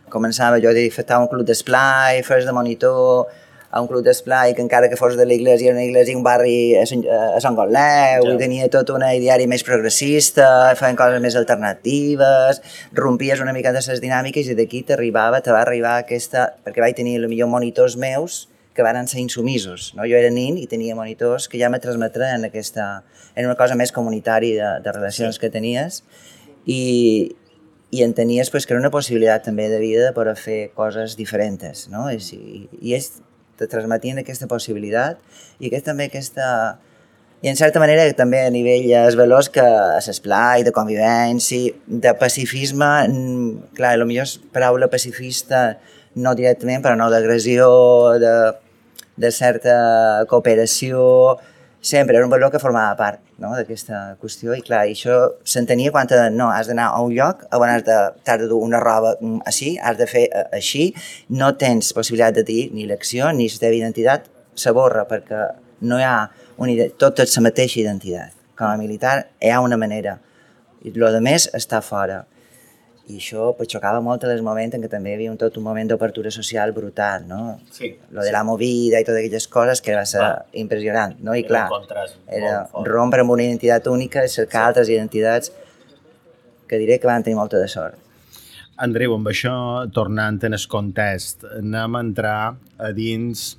començava 0.10 0.58
jo 0.64 0.72
a 0.72 0.88
fer 0.94 1.06
un 1.20 1.30
club 1.30 1.46
d'esplai, 1.46 2.24
fes 2.26 2.46
de 2.46 2.56
monitor, 2.56 3.30
a 3.70 3.82
un 3.82 3.88
club 3.88 4.04
d'esplai 4.06 4.56
que 4.58 4.64
encara 4.66 4.90
que 4.90 4.98
fos 4.98 5.16
de 5.18 5.26
l'església, 5.30 5.72
una 5.74 5.84
església, 5.86 6.18
un 6.18 6.24
barri 6.26 6.76
a 6.80 6.86
Sant, 6.90 7.04
a 7.06 7.40
Sant 7.44 7.58
Gotleu, 7.58 8.26
ja. 8.26 8.34
i 8.34 8.38
tenia 8.42 8.70
tot 8.74 8.90
una 8.96 9.12
ideari 9.18 9.46
més 9.50 9.64
progressista, 9.66 10.48
feien 10.80 10.98
coses 10.98 11.22
més 11.22 11.38
alternatives, 11.38 12.64
rompies 12.98 13.44
una 13.46 13.54
mica 13.54 13.74
de 13.76 13.84
les 13.86 14.02
dinàmiques 14.02 14.50
i 14.50 14.58
d'aquí 14.58 14.82
t'arribava, 14.88 15.44
te 15.46 15.54
va 15.54 15.62
arribar 15.62 16.00
aquesta... 16.00 16.50
perquè 16.66 16.82
vaig 16.82 16.98
tenir 16.98 17.20
millor 17.28 17.52
monitors 17.52 17.98
meus, 17.98 18.48
que 18.74 18.84
varen 18.84 19.08
ser 19.12 19.20
insumisos. 19.20 19.94
No? 19.98 20.06
Jo 20.08 20.18
era 20.18 20.30
nin 20.32 20.58
i 20.58 20.66
tenia 20.72 20.96
monitors 20.96 21.50
que 21.52 21.60
ja 21.60 21.70
me 21.70 21.82
transmetren 21.84 22.48
aquesta... 22.48 23.04
Era 23.36 23.48
una 23.50 23.58
cosa 23.60 23.76
més 23.76 23.92
comunitària 23.92 24.56
de, 24.56 24.84
de 24.86 24.94
relacions 24.96 25.36
sí. 25.38 25.44
que 25.44 25.52
tenies 25.54 26.02
i, 26.66 27.36
i 27.92 28.04
entenies 28.06 28.50
pues, 28.50 28.66
que 28.66 28.74
era 28.74 28.82
una 28.82 28.92
possibilitat 28.94 29.46
també 29.46 29.68
de 29.70 29.82
vida 29.84 30.06
de 30.08 30.14
poder 30.16 30.38
fer 30.40 30.60
coses 30.78 31.18
diferents. 31.20 31.90
No? 31.92 32.08
I, 32.10 32.18
i, 32.18 32.68
i 32.80 32.96
ells 32.96 33.20
te 33.60 33.68
transmetien 33.68 34.22
aquesta 34.22 34.48
possibilitat 34.52 35.20
i 35.60 35.70
aquest, 35.70 35.90
també 35.92 36.10
aquesta... 36.10 36.80
I 37.40 37.48
en 37.48 37.56
certa 37.56 37.80
manera 37.80 38.04
també 38.20 38.42
a 38.44 38.50
nivell 38.52 38.90
es 39.00 39.16
valors 39.16 39.48
que 39.48 39.64
a 39.64 40.02
l'esplai, 40.04 40.66
de 40.68 40.74
convivència, 40.76 41.72
de 41.88 42.12
pacifisme, 42.20 42.90
clar, 43.78 43.94
potser 44.02 44.42
paraula 44.52 44.90
pacifista 44.92 45.78
no 46.20 46.34
directament, 46.36 46.84
però 46.84 46.98
no 47.00 47.08
d'agressió, 47.14 47.70
de, 48.20 48.34
de 49.24 49.32
certa 49.32 49.78
cooperació, 50.28 51.38
sempre 51.80 52.20
era 52.20 52.28
un 52.28 52.36
valor 52.36 52.52
que 52.52 52.60
formava 52.60 53.00
part 53.00 53.29
no? 53.40 53.54
d'aquesta 53.56 54.02
qüestió 54.22 54.56
i 54.58 54.64
clar, 54.66 54.86
això 54.88 55.20
s'entenia 55.48 55.94
quan 55.96 56.10
te, 56.10 56.20
no, 56.36 56.50
has 56.54 56.70
d'anar 56.72 56.90
a 56.94 57.02
un 57.06 57.16
lloc 57.16 57.46
on 57.56 57.70
has 57.70 57.86
de, 57.88 57.98
has 58.26 58.42
de 58.42 58.50
dur 58.52 58.62
una 58.66 58.82
roba 58.84 59.16
mm, 59.20 59.42
així, 59.50 59.76
has 59.78 59.98
de 60.00 60.08
fer 60.10 60.28
eh, 60.28 60.46
així, 60.60 60.90
no 61.30 61.54
tens 61.60 61.94
possibilitat 61.96 62.40
de 62.40 62.46
dir 62.48 62.62
ni 62.76 62.88
l'acció 62.90 63.32
ni 63.36 63.50
la 63.50 63.64
teva 63.64 63.80
identitat 63.80 64.30
s'aborra 64.60 65.06
perquè 65.10 65.46
no 65.90 66.00
hi 66.00 66.06
ha 66.06 66.18
una, 66.60 66.90
tot 67.00 67.22
és 67.24 67.38
la 67.38 67.46
mateixa 67.48 67.80
identitat. 67.80 68.36
Com 68.60 68.68
a 68.68 68.80
militar 68.80 69.22
hi 69.40 69.54
ha 69.54 69.62
una 69.64 69.78
manera 69.80 70.18
i 70.84 70.92
el 70.92 71.00
que 71.00 71.24
més 71.24 71.48
està 71.56 71.82
fora. 71.84 72.24
I 73.10 73.18
això 73.18 73.48
pues, 73.58 73.70
xocava 73.72 74.02
molt 74.06 74.24
en 74.28 74.32
el 74.36 74.44
moment 74.46 74.76
en 74.78 74.84
què 74.84 74.90
també 74.92 75.14
hi 75.14 75.18
havia 75.18 75.32
un, 75.32 75.38
tot 75.42 75.56
un 75.58 75.66
moment 75.66 75.88
d'obertura 75.90 76.30
social 76.32 76.74
brutal, 76.76 77.26
no? 77.28 77.60
Sí. 77.74 77.90
Lo 78.14 78.22
de 78.26 78.34
la 78.36 78.44
movida 78.46 79.02
i 79.02 79.08
totes 79.08 79.24
aquelles 79.24 79.48
coses 79.50 79.82
que 79.82 79.96
va 79.98 80.04
ser 80.10 80.22
Clar. 80.22 80.46
impressionant, 80.62 81.16
no? 81.26 81.34
I 81.34 81.42
Era 81.48 81.66
clar, 81.70 82.06
era 82.28 82.52
rompre 82.86 83.26
amb 83.26 83.34
una 83.34 83.48
identitat 83.48 83.90
única 83.90 84.26
i 84.26 84.30
cercar 84.30 84.68
altres 84.68 84.92
identitats 84.94 85.52
que 86.70 86.78
diré 86.78 87.00
que 87.00 87.10
van 87.10 87.26
tenir 87.26 87.40
molta 87.40 87.58
de 87.58 87.68
sort. 87.68 87.98
Andreu, 88.80 89.16
amb 89.18 89.28
això, 89.28 89.56
tornant 89.92 90.38
en 90.46 90.56
el 90.56 90.68
context, 90.72 91.44
anem 91.58 91.98
a 91.98 92.04
entrar 92.06 92.38
a 92.78 92.92
dins 92.96 93.56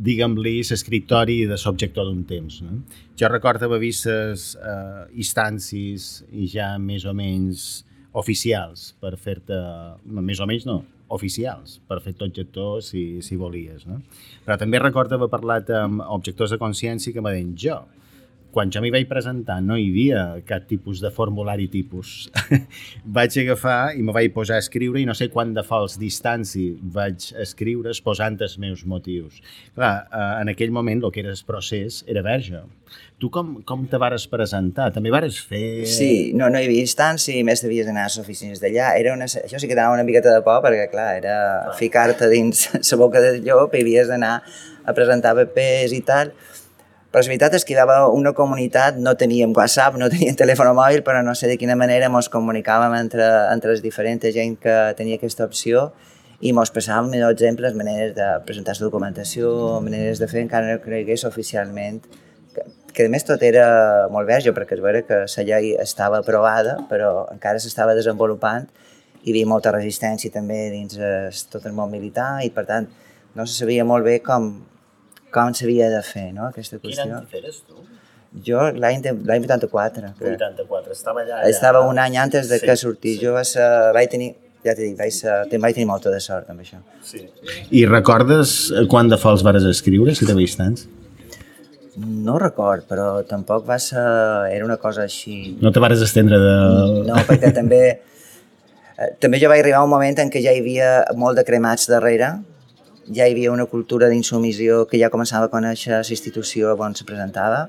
diguem-li, 0.00 0.60
l'escriptori 0.64 1.44
de 1.48 1.56
l'objector 1.60 2.08
d'un 2.08 2.24
temps. 2.24 2.60
No? 2.64 2.80
Jo 3.18 3.28
recordo 3.28 3.68
haver 3.68 3.80
vist 3.82 4.08
les 4.08 4.54
eh, 4.56 5.06
instàncies 5.20 6.10
i 6.32 6.48
ja 6.50 6.72
més 6.78 7.04
o 7.04 7.14
menys 7.16 7.84
oficials 8.12 8.90
per 9.00 9.14
fer-te, 9.20 9.58
no, 10.06 10.24
més 10.24 10.40
o 10.40 10.48
menys 10.50 10.66
no, 10.66 10.80
oficials, 11.14 11.78
per 11.90 12.00
fer-te 12.02 12.26
objector 12.26 12.82
si, 12.86 13.20
si 13.24 13.38
volies. 13.38 13.86
No? 13.86 14.00
Però 14.46 14.56
també 14.60 14.80
recordo 14.82 15.18
haver 15.18 15.30
parlat 15.30 15.70
amb 15.74 16.04
objectors 16.08 16.54
de 16.54 16.60
consciència 16.60 17.14
que 17.14 17.22
m'ha 17.24 17.34
dit 17.36 17.54
jo, 17.66 17.80
quan 18.54 18.70
jo 18.72 18.82
m'hi 18.82 18.90
vaig 18.92 19.06
presentar 19.10 19.60
no 19.62 19.76
hi 19.78 19.88
havia 19.90 20.22
cap 20.46 20.66
tipus 20.70 21.00
de 21.02 21.10
formulari 21.14 21.68
tipus. 21.70 22.30
vaig 23.18 23.38
agafar 23.44 23.94
i 23.96 24.02
me 24.02 24.14
vaig 24.16 24.32
posar 24.34 24.58
a 24.58 24.64
escriure 24.64 25.00
i 25.00 25.06
no 25.08 25.14
sé 25.16 25.30
quant 25.32 25.54
de 25.56 25.64
fals 25.66 25.98
distància 26.00 26.74
vaig 26.96 27.30
escriure 27.42 27.94
posant 28.04 28.38
els 28.40 28.58
meus 28.62 28.84
motius. 28.86 29.40
Clar, 29.76 29.94
eh, 30.10 30.28
en 30.42 30.52
aquell 30.52 30.74
moment 30.74 31.04
el 31.04 31.14
que 31.14 31.22
era 31.24 31.32
el 31.34 31.42
procés 31.46 32.02
era 32.08 32.24
verge. 32.26 32.62
Tu 33.20 33.28
com, 33.28 33.52
com 33.68 33.82
te 33.86 33.98
vares 34.00 34.24
presentar? 34.32 34.88
També 34.94 35.12
vares 35.12 35.36
fer... 35.44 35.84
Sí, 35.86 36.32
no, 36.34 36.48
no 36.50 36.58
hi 36.58 36.66
havia 36.66 36.86
instància 36.86 37.36
i 37.36 37.44
més 37.46 37.60
devies 37.62 37.88
anar 37.90 38.06
a 38.06 38.10
les 38.10 38.18
oficines 38.22 38.62
d'allà. 38.62 38.94
Era 38.98 39.12
una, 39.12 39.28
això 39.28 39.60
sí 39.60 39.68
que 39.68 39.76
donava 39.76 39.98
una 39.98 40.06
miqueta 40.08 40.32
de 40.32 40.40
por 40.46 40.62
perquè, 40.64 40.88
clar, 40.92 41.10
era 41.20 41.36
ficar-te 41.78 42.30
dins 42.32 42.66
la 42.80 43.00
boca 43.00 43.22
del 43.22 43.42
llop 43.44 43.76
i 43.76 43.84
havies 43.84 44.08
d'anar 44.08 44.38
a 44.40 44.96
presentar 44.96 45.36
papers 45.36 45.92
i 45.92 46.00
tal. 46.06 46.32
Però 47.10 47.24
la 47.24 47.26
veritat 47.26 47.56
és 47.58 47.64
que 47.66 47.74
hi 47.74 47.78
havia 47.82 48.04
una 48.14 48.30
comunitat, 48.38 48.98
no 49.02 49.16
teníem 49.18 49.50
WhatsApp, 49.56 49.96
no 49.98 50.06
teníem 50.12 50.36
telèfon 50.38 50.70
mòbil, 50.78 51.02
però 51.02 51.24
no 51.26 51.34
sé 51.34 51.48
de 51.50 51.56
quina 51.58 51.74
manera 51.74 52.06
ens 52.06 52.30
comunicàvem 52.30 52.94
entre, 53.00 53.26
entre 53.50 53.72
les 53.74 53.82
diferents 53.82 54.30
gent 54.36 54.54
que 54.62 54.76
tenia 54.98 55.18
aquesta 55.18 55.48
opció 55.48 55.88
i 56.40 56.54
ens 56.54 56.70
passàvem 56.70 57.10
millors 57.10 57.34
exemples, 57.34 57.74
maneres 57.74 58.14
de 58.14 58.28
presentar 58.46 58.76
la 58.78 58.86
documentació, 58.86 59.50
maneres 59.82 60.22
de 60.22 60.28
fer 60.30 60.44
encara 60.44 60.70
no 60.70 60.78
cregués 60.84 61.26
oficialment, 61.26 61.98
que, 62.54 62.68
que 62.94 63.08
a 63.10 63.12
més 63.12 63.26
tot 63.26 63.42
era 63.42 64.06
molt 64.14 64.30
verge, 64.30 64.54
perquè 64.54 64.78
es 64.78 64.86
veure 64.86 65.02
que 65.04 65.24
la 65.26 65.48
llei 65.50 65.74
estava 65.82 66.22
aprovada, 66.22 66.78
però 66.88 67.26
encara 67.34 67.58
s'estava 67.58 67.98
desenvolupant, 67.98 68.70
hi 69.20 69.34
havia 69.34 69.50
molta 69.50 69.74
resistència 69.74 70.32
també 70.32 70.68
dins 70.70 70.94
es, 70.96 71.44
tot 71.52 71.66
el 71.66 71.74
món 71.76 71.90
militar 71.90 72.38
i 72.46 72.54
per 72.54 72.64
tant 72.70 72.86
no 73.36 73.44
se 73.46 73.58
sabia 73.58 73.84
molt 73.84 74.06
bé 74.06 74.20
com, 74.24 74.54
com 75.32 75.54
s'havia 75.54 75.88
de 75.92 76.02
fer 76.06 76.32
no, 76.34 76.46
aquesta 76.50 76.78
Quin 76.78 76.90
qüestió. 76.90 77.16
any 77.18 77.26
feres 77.30 77.62
tu? 77.66 77.74
Jo 78.46 78.68
l'any 78.72 79.00
de- 79.02 79.16
l'any 79.26 79.42
84, 79.46 80.12
crec. 80.18 80.36
84, 80.36 80.92
estava 80.92 81.22
allà. 81.24 81.40
Estava 81.48 81.80
un 81.88 81.98
any 81.98 82.16
antes 82.16 82.48
de 82.48 82.58
Sí, 82.60 82.66
que 82.66 82.76
sortís. 82.76 83.18
sí. 83.18 83.24
Jo 83.26 83.32
vaig, 83.34 83.46
ser, 83.46 83.66
vaig 83.96 84.08
tenir, 84.10 84.34
ja 84.64 84.74
t'he 84.74 84.82
dit, 84.90 84.96
vaig, 84.98 85.10
ser, 85.12 85.48
te- 85.50 85.58
vaig 85.58 85.74
tenir 85.74 85.86
molta 85.88 86.10
de 86.14 86.20
sort 86.20 86.48
amb 86.50 86.60
això. 86.60 86.78
Sí. 87.02 87.24
I 87.72 87.86
recordes 87.86 88.70
eh, 88.70 88.86
quan 88.86 89.08
de 89.08 89.16
fals 89.18 89.42
vares 89.42 89.64
escriure, 89.64 90.14
si 90.14 90.26
t'havies 90.26 90.54
tants? 90.56 90.86
No 92.00 92.38
record, 92.38 92.84
però 92.88 93.24
tampoc 93.26 93.66
va 93.68 93.78
ser... 93.82 93.98
Era 94.54 94.64
una 94.64 94.76
cosa 94.78 95.02
així... 95.02 95.56
No 95.60 95.72
te 95.74 95.80
vares 95.82 96.00
estendre 96.06 96.38
de... 96.38 96.54
No, 97.08 97.16
perquè 97.28 97.50
també... 97.52 97.80
eh, 98.96 99.10
També 99.20 99.40
jo 99.42 99.50
vaig 99.50 99.60
arribar 99.64 99.80
a 99.82 99.84
un 99.84 99.90
moment 99.90 100.22
en 100.22 100.30
què 100.30 100.40
ja 100.44 100.52
hi 100.54 100.60
havia 100.62 100.92
molt 101.18 101.36
de 101.36 101.44
cremats 101.44 101.88
darrere, 101.90 102.30
ja 103.10 103.26
hi 103.26 103.34
havia 103.34 103.52
una 103.52 103.66
cultura 103.66 104.08
d'insumissió 104.08 104.86
que 104.86 104.98
ja 104.98 105.10
començava 105.10 105.48
a 105.48 105.52
conèixer 105.52 105.98
la 105.98 106.16
institució 106.16 106.76
on 106.78 106.94
se 106.94 107.04
presentava, 107.04 107.68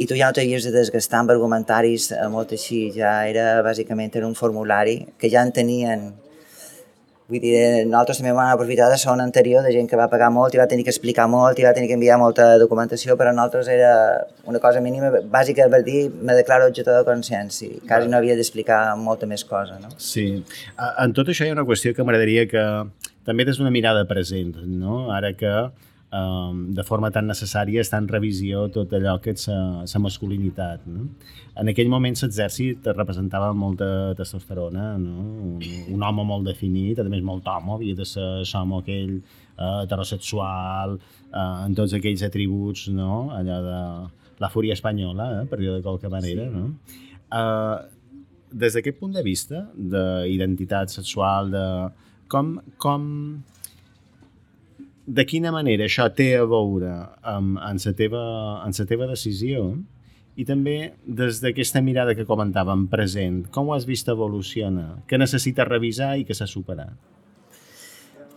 i 0.00 0.06
tu 0.06 0.16
ja 0.16 0.30
no 0.30 0.36
t'havies 0.36 0.64
de 0.64 0.72
desgastar 0.72 1.20
amb 1.20 1.34
argumentaris 1.34 2.10
eh, 2.14 2.26
molt 2.32 2.54
així, 2.56 2.88
ja 2.94 3.12
era 3.28 3.60
bàsicament 3.66 4.16
era 4.16 4.26
un 4.26 4.34
formulari 4.38 5.00
que 5.18 5.28
ja 5.28 5.42
en 5.44 5.52
tenien 5.52 6.10
Vull 7.30 7.38
dir, 7.38 7.50
eh, 7.54 7.82
nosaltres 7.86 8.18
també 8.18 8.32
vam 8.34 8.48
aprofitar 8.50 8.88
de 8.90 8.96
son 8.98 9.20
anterior 9.22 9.62
de 9.62 9.70
gent 9.70 9.86
que 9.86 9.98
va 9.98 10.08
pagar 10.10 10.32
molt 10.34 10.54
i 10.56 10.58
va 10.58 10.64
tenir 10.66 10.82
que 10.82 10.90
explicar 10.90 11.28
molt 11.30 11.60
i 11.60 11.66
va 11.66 11.70
tenir 11.76 11.86
que 11.86 11.94
enviar 11.94 12.16
molta 12.18 12.46
documentació, 12.58 13.14
però 13.20 13.30
nosaltres 13.30 13.68
era 13.70 13.92
una 14.50 14.58
cosa 14.58 14.82
mínima, 14.82 15.12
bàsica 15.30 15.68
per 15.70 15.84
dir 15.86 16.00
me 16.10 16.34
declaro 16.34 16.66
objector 16.66 16.98
de 16.98 17.06
consciència. 17.06 17.78
Quasi 17.86 18.10
no 18.10 18.18
havia 18.18 18.34
d'explicar 18.34 18.80
molta 18.98 19.30
més 19.30 19.46
cosa, 19.46 19.78
no? 19.78 19.92
Sí. 19.96 20.26
En 20.90 21.14
tot 21.14 21.30
això 21.30 21.46
hi 21.46 21.52
ha 21.52 21.58
una 21.58 21.66
qüestió 21.68 21.94
que 21.94 22.02
m'agradaria 22.02 22.48
que 22.50 22.66
també 23.26 23.44
des 23.44 23.60
d'una 23.60 23.72
mirada 23.74 24.06
present, 24.08 24.56
no? 24.66 25.10
Ara 25.12 25.32
que 25.36 25.54
um, 26.12 26.62
de 26.74 26.84
forma 26.86 27.10
tan 27.14 27.28
necessària 27.30 27.82
està 27.84 27.98
en 28.00 28.08
revisió 28.10 28.66
tot 28.74 28.92
allò 28.96 29.16
que 29.22 29.34
és 29.34 29.46
la 29.48 30.02
masculinitat. 30.02 30.86
No? 30.90 31.06
En 31.60 31.70
aquell 31.72 31.90
moment 31.92 32.16
l'exèrcit 32.22 32.88
representava 32.96 33.52
molta 33.54 34.14
testosterona, 34.18 34.92
no? 34.98 35.26
un, 35.50 35.68
un 35.94 36.06
home 36.06 36.26
molt 36.26 36.48
definit, 36.48 36.98
a 36.98 37.06
més 37.08 37.22
molt 37.26 37.46
home, 37.48 37.76
havia 37.76 37.98
de 37.98 38.08
ser 38.08 38.26
l'home 38.42 38.80
aquell 38.80 39.14
eh, 39.20 39.76
heterosexual, 39.84 40.98
eh, 41.30 41.46
en 41.68 41.78
tots 41.78 41.94
aquells 41.98 42.26
atributs, 42.26 42.88
no? 42.94 43.30
allò 43.36 43.62
de 43.68 43.80
la 44.40 44.50
fúria 44.50 44.74
espanyola, 44.74 45.30
eh, 45.40 45.46
per 45.46 45.60
dir-ho 45.60 45.78
de 45.78 45.86
qualque 45.86 46.10
manera. 46.12 46.48
Sí. 46.48 46.58
No? 46.58 47.08
Uh, 47.30 47.98
des 48.50 48.74
d'aquest 48.74 48.96
punt 48.98 49.12
de 49.14 49.22
vista 49.22 49.68
d'identitat 49.78 50.90
sexual, 50.90 51.52
de 51.52 51.66
com, 52.30 52.54
com 52.78 53.06
de 55.06 55.26
quina 55.26 55.50
manera 55.54 55.86
això 55.88 56.06
té 56.14 56.32
a 56.38 56.46
veure 56.48 56.92
amb, 57.26 57.58
amb, 57.58 57.82
la 57.84 57.94
teva, 57.98 58.22
amb 58.62 58.76
la 58.78 58.86
teva 58.86 59.10
decisió 59.10 59.72
i 60.38 60.46
també 60.46 60.94
des 61.04 61.42
d'aquesta 61.42 61.82
mirada 61.84 62.14
que 62.16 62.24
comentàvem 62.28 62.86
present, 62.88 63.42
com 63.52 63.68
ho 63.68 63.74
has 63.74 63.84
vist 63.88 64.08
evoluciona? 64.08 65.02
Què 65.10 65.18
necessites 65.18 65.68
revisar 65.68 66.14
i 66.16 66.24
què 66.24 66.36
s'ha 66.36 66.48
superat? 66.48 66.94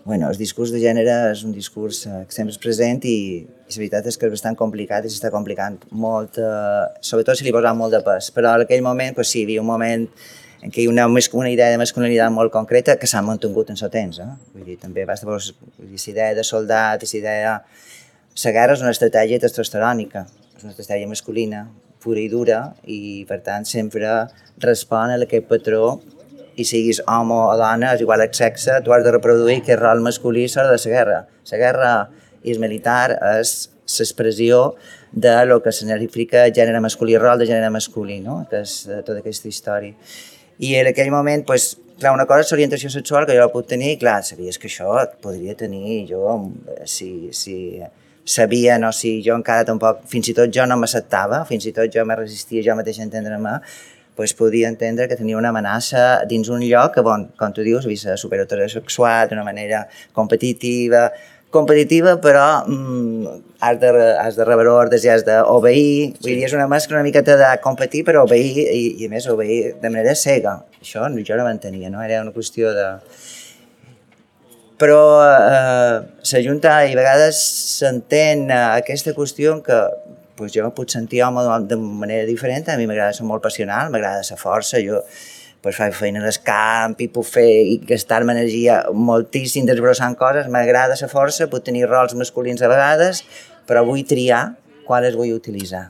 Bueno, 0.03 0.27
el 0.27 0.35
discurs 0.35 0.73
de 0.73 0.81
gènere 0.83 1.13
és 1.31 1.45
un 1.47 1.53
discurs 1.55 2.01
eh, 2.09 2.23
que 2.27 2.35
sempre 2.35 2.51
és 2.51 2.59
present 2.59 3.05
i, 3.07 3.17
i 3.39 3.71
la 3.71 3.77
veritat 3.77 4.09
és 4.11 4.17
que 4.19 4.27
és 4.27 4.33
bastant 4.33 4.57
complicat 4.59 5.05
i 5.07 5.11
s'està 5.11 5.31
complicant 5.31 5.77
molt, 5.95 6.41
eh, 6.43 6.81
sobretot 6.99 7.39
si 7.39 7.47
li 7.47 7.53
posava 7.55 7.77
molt 7.77 7.95
de 7.95 8.01
pes. 8.03 8.27
Però 8.35 8.51
en 8.57 8.65
aquell 8.65 8.83
moment, 8.83 9.15
pues, 9.15 9.31
sí, 9.31 9.39
hi 9.39 9.47
havia 9.47 9.63
un 9.63 9.69
moment 9.69 10.03
en 10.63 10.71
què 10.71 10.79
hi 10.79 10.85
havia 10.87 10.93
una, 10.93 11.07
mas- 11.11 11.29
una 11.35 11.51
idea 11.51 11.69
de 11.71 11.79
masculinitat 11.81 12.31
molt 12.31 12.51
concreta 12.53 12.95
que 12.99 13.07
s'ha 13.09 13.21
mantingut 13.21 13.69
en 13.69 13.79
el 13.79 13.91
temps. 13.91 14.19
Eh? 14.23 14.29
Vull 14.53 14.65
dir, 14.71 14.77
també 14.79 15.03
basta 15.05 15.27
veure 15.27 15.43
la 15.79 15.99
idea 16.07 16.33
de 16.33 16.43
soldat 16.43 17.03
la 17.03 17.17
idea... 17.19 17.57
La 18.43 18.51
guerra 18.51 18.73
és 18.73 18.81
una 18.81 18.89
estratègia 18.89 19.37
testosterònica, 19.37 20.23
és 20.57 20.63
una 20.63 20.71
estratègia 20.71 21.05
masculina, 21.05 21.67
pura 22.01 22.17
i 22.17 22.29
dura, 22.31 22.63
i 22.89 23.27
per 23.29 23.43
tant 23.45 23.67
sempre 23.69 24.09
respon 24.63 25.13
a 25.13 25.19
aquest 25.21 25.45
patró 25.51 25.99
i 26.57 26.65
siguis 26.65 27.03
home 27.05 27.35
o 27.35 27.53
dona, 27.59 27.93
és 27.93 28.01
igual 28.01 28.23
el 28.25 28.33
sexe, 28.33 28.79
tu 28.81 28.93
has 28.93 29.05
de 29.05 29.13
reproduir 29.13 29.59
aquest 29.61 29.79
rol 29.83 30.01
masculí 30.01 30.47
a 30.49 30.65
de 30.65 30.73
la 30.73 30.95
guerra. 30.95 31.19
La 31.51 31.61
guerra 31.61 31.93
i 32.41 32.55
el 32.55 32.59
militar 32.59 33.13
és 33.35 33.69
l'expressió 33.99 34.73
de 35.11 35.45
lo 35.45 35.61
que 35.61 35.71
significa 35.71 36.47
gènere 36.49 36.81
masculí, 36.81 37.17
rol 37.17 37.37
de 37.37 37.45
gènere 37.45 37.69
masculí, 37.69 38.19
no? 38.19 38.47
que 38.49 38.63
és 38.65 38.87
eh, 38.87 39.01
tota 39.05 39.19
aquesta 39.21 39.47
història. 39.47 39.93
I 40.59 40.75
en 40.79 40.91
aquell 40.91 41.11
moment, 41.11 41.45
pues, 41.47 41.73
clar, 41.99 42.13
una 42.13 42.27
cosa 42.29 42.45
és 42.45 42.51
l'orientació 42.53 42.91
sexual 42.93 43.25
que 43.25 43.35
jo 43.37 43.41
la 43.45 43.51
puc 43.53 43.67
tenir, 43.69 43.97
clar, 44.01 44.21
sabies 44.27 44.59
que 44.59 44.69
això 44.69 44.93
podria 45.23 45.55
tenir 45.57 46.03
jo, 46.09 46.21
eh, 46.75 46.83
si, 46.89 47.29
si 47.31 47.55
sabia, 48.25 48.77
no, 48.79 48.91
si 48.95 49.17
jo 49.25 49.35
encara 49.39 49.65
tampoc, 49.67 50.05
fins 50.11 50.29
i 50.31 50.37
tot 50.37 50.53
jo 50.53 50.65
no 50.69 50.77
m'acceptava, 50.79 51.43
fins 51.49 51.67
i 51.67 51.73
tot 51.75 51.91
jo 51.93 52.05
me 52.05 52.17
resistia 52.19 52.63
jo 52.65 52.77
mateix 52.79 52.99
a 52.99 53.07
entendre-me, 53.07 53.57
pues 54.15 54.35
podia 54.37 54.69
entendre 54.69 55.07
que 55.09 55.17
tenia 55.17 55.37
una 55.39 55.49
amenaça 55.49 56.23
dins 56.29 56.49
un 56.53 56.61
lloc 56.61 56.93
que, 56.93 57.01
bon, 57.01 57.25
com 57.37 57.53
tu 57.53 57.65
dius, 57.65 57.87
havia 57.87 57.97
de 57.97 58.03
ser 58.03 58.17
superheterosexual 58.21 59.29
d'una 59.29 59.45
manera 59.45 59.87
competitiva, 60.13 61.07
competitiva, 61.53 62.17
però 62.21 62.63
mm, 62.65 63.35
has, 63.63 63.79
de, 63.79 63.91
has 64.19 64.37
de 64.39 64.47
rebre 64.47 64.71
ordres 64.73 65.05
i 65.05 65.11
has 65.13 65.25
d'obeir. 65.27 66.13
Vull 66.19 66.33
dir, 66.33 66.47
és 66.49 66.55
una 66.57 66.67
mescla 66.71 66.97
una 66.97 67.05
miqueta 67.05 67.37
de 67.39 67.51
competir, 67.63 68.03
però 68.07 68.25
obeir, 68.27 68.65
i, 68.65 68.83
i 68.99 69.07
a 69.07 69.13
més 69.13 69.27
obeir 69.31 69.75
de 69.81 69.91
manera 69.93 70.15
cega. 70.19 70.57
Això 70.81 71.05
jo 71.13 71.39
no 71.39 71.47
m'entenia, 71.47 71.93
no? 71.93 72.01
Era 72.03 72.23
una 72.25 72.35
qüestió 72.35 72.73
de... 72.75 72.89
però 74.81 74.99
eh, 75.23 75.99
s'ajunta 76.27 76.81
i 76.89 76.91
a 76.91 76.97
vegades 76.97 77.37
s'entén 77.77 78.49
eh, 78.49 78.63
aquesta 78.81 79.13
qüestió 79.15 79.53
que 79.63 79.77
pues, 80.35 80.51
jo 80.51 80.67
puc 80.75 80.89
sentir 80.91 81.21
home 81.23 81.45
de 81.69 81.77
manera 81.77 82.25
diferent, 82.27 82.67
a 82.67 82.75
mi 82.75 82.89
m'agrada 82.89 83.15
ser 83.15 83.23
molt 83.29 83.45
passional, 83.45 83.93
m'agrada 83.93 84.25
ser 84.27 84.35
força, 84.41 84.81
jo 84.83 84.99
pues, 85.63 85.77
faig 85.79 85.95
feina 85.95 86.21
al 86.21 86.39
camp 86.45 86.99
i 87.01 87.07
puc 87.07 87.25
fer 87.25 87.47
i 87.47 87.77
gastar-me 87.87 88.35
energia 88.35 88.81
moltíssim 88.93 89.65
desbrossant 89.65 90.17
coses, 90.19 90.49
m'agrada 90.51 90.97
ser 90.99 91.07
força, 91.09 91.47
puc 91.49 91.63
tenir 91.63 91.87
rols 91.87 92.13
masculins 92.19 92.61
a 92.61 92.69
vegades, 92.69 93.23
però 93.65 93.85
vull 93.87 94.03
triar 94.03 94.43
quales 94.85 95.15
vull 95.15 95.31
utilitzar. 95.33 95.87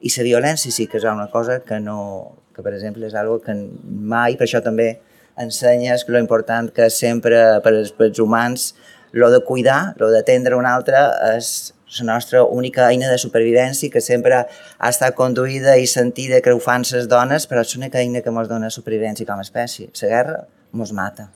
I 0.00 0.10
la 0.16 0.26
violència 0.26 0.74
sí 0.74 0.88
que 0.90 0.98
és 0.98 1.06
una 1.06 1.28
cosa 1.30 1.60
que 1.62 1.78
no, 1.78 2.34
que 2.56 2.64
per 2.66 2.74
exemple 2.74 3.06
és 3.06 3.14
algo 3.14 3.38
que 3.44 3.54
mai, 3.54 4.34
per 4.36 4.48
això 4.48 4.60
també 4.64 4.96
ensenyes 5.40 6.04
que 6.04 6.12
lo 6.12 6.18
important 6.18 6.72
que 6.74 6.90
sempre 6.90 7.60
per 7.62 7.72
als, 7.72 7.92
per 7.94 8.10
als 8.10 8.18
humans 8.18 8.72
lo 9.12 9.30
de 9.30 9.40
cuidar, 9.46 9.94
lo 10.02 10.10
d'atendre 10.10 10.58
un 10.58 10.66
altre 10.66 10.98
és 11.36 11.72
la 11.98 12.14
nostra 12.14 12.44
única 12.44 12.86
eina 12.88 13.10
de 13.10 13.18
supervivència 13.18 13.90
que 13.90 14.00
sempre 14.00 14.44
ha 14.44 14.88
estat 14.88 15.16
conduïda 15.18 15.76
i 15.76 15.88
sentida 15.90 16.40
que 16.40 16.52
ho 16.54 16.60
fan 16.62 16.86
les 16.92 17.08
dones, 17.10 17.46
però 17.50 17.64
és 17.64 17.74
l'única 17.74 17.98
eina 17.98 18.22
que 18.22 18.30
ens 18.30 18.48
dona 18.48 18.70
supervivència 18.70 19.26
com 19.26 19.42
a 19.42 19.46
espècie. 19.46 19.90
La 20.02 20.08
guerra 20.08 20.36
ens 20.74 20.92
mata. 20.92 21.28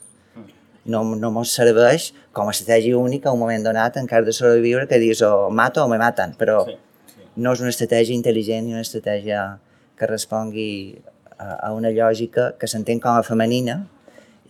No, 0.84 1.02
no 1.16 1.30
ens 1.40 1.54
serveix 1.56 2.12
com 2.32 2.46
a 2.46 2.52
estratègia 2.52 2.98
única 2.98 3.32
un 3.32 3.40
moment 3.40 3.64
donat 3.64 3.96
en 3.96 4.06
cas 4.06 4.24
de 4.24 4.34
sobreviure 4.36 4.86
que 4.86 5.00
dius 5.00 5.22
o 5.24 5.50
mato 5.50 5.82
o 5.82 5.88
me 5.88 5.98
maten, 5.98 6.34
però 6.38 6.60
sí, 6.68 6.76
sí. 7.08 7.24
no 7.36 7.54
és 7.56 7.62
una 7.64 7.72
estratègia 7.72 8.14
intel·ligent 8.14 8.68
ni 8.68 8.76
una 8.76 8.84
estratègia 8.84 9.56
que 9.96 10.06
respongui 10.10 11.00
a, 11.38 11.70
a 11.70 11.72
una 11.72 11.90
lògica 11.90 12.52
que 12.60 12.68
s'entén 12.70 13.00
com 13.00 13.16
a 13.16 13.24
femenina 13.26 13.80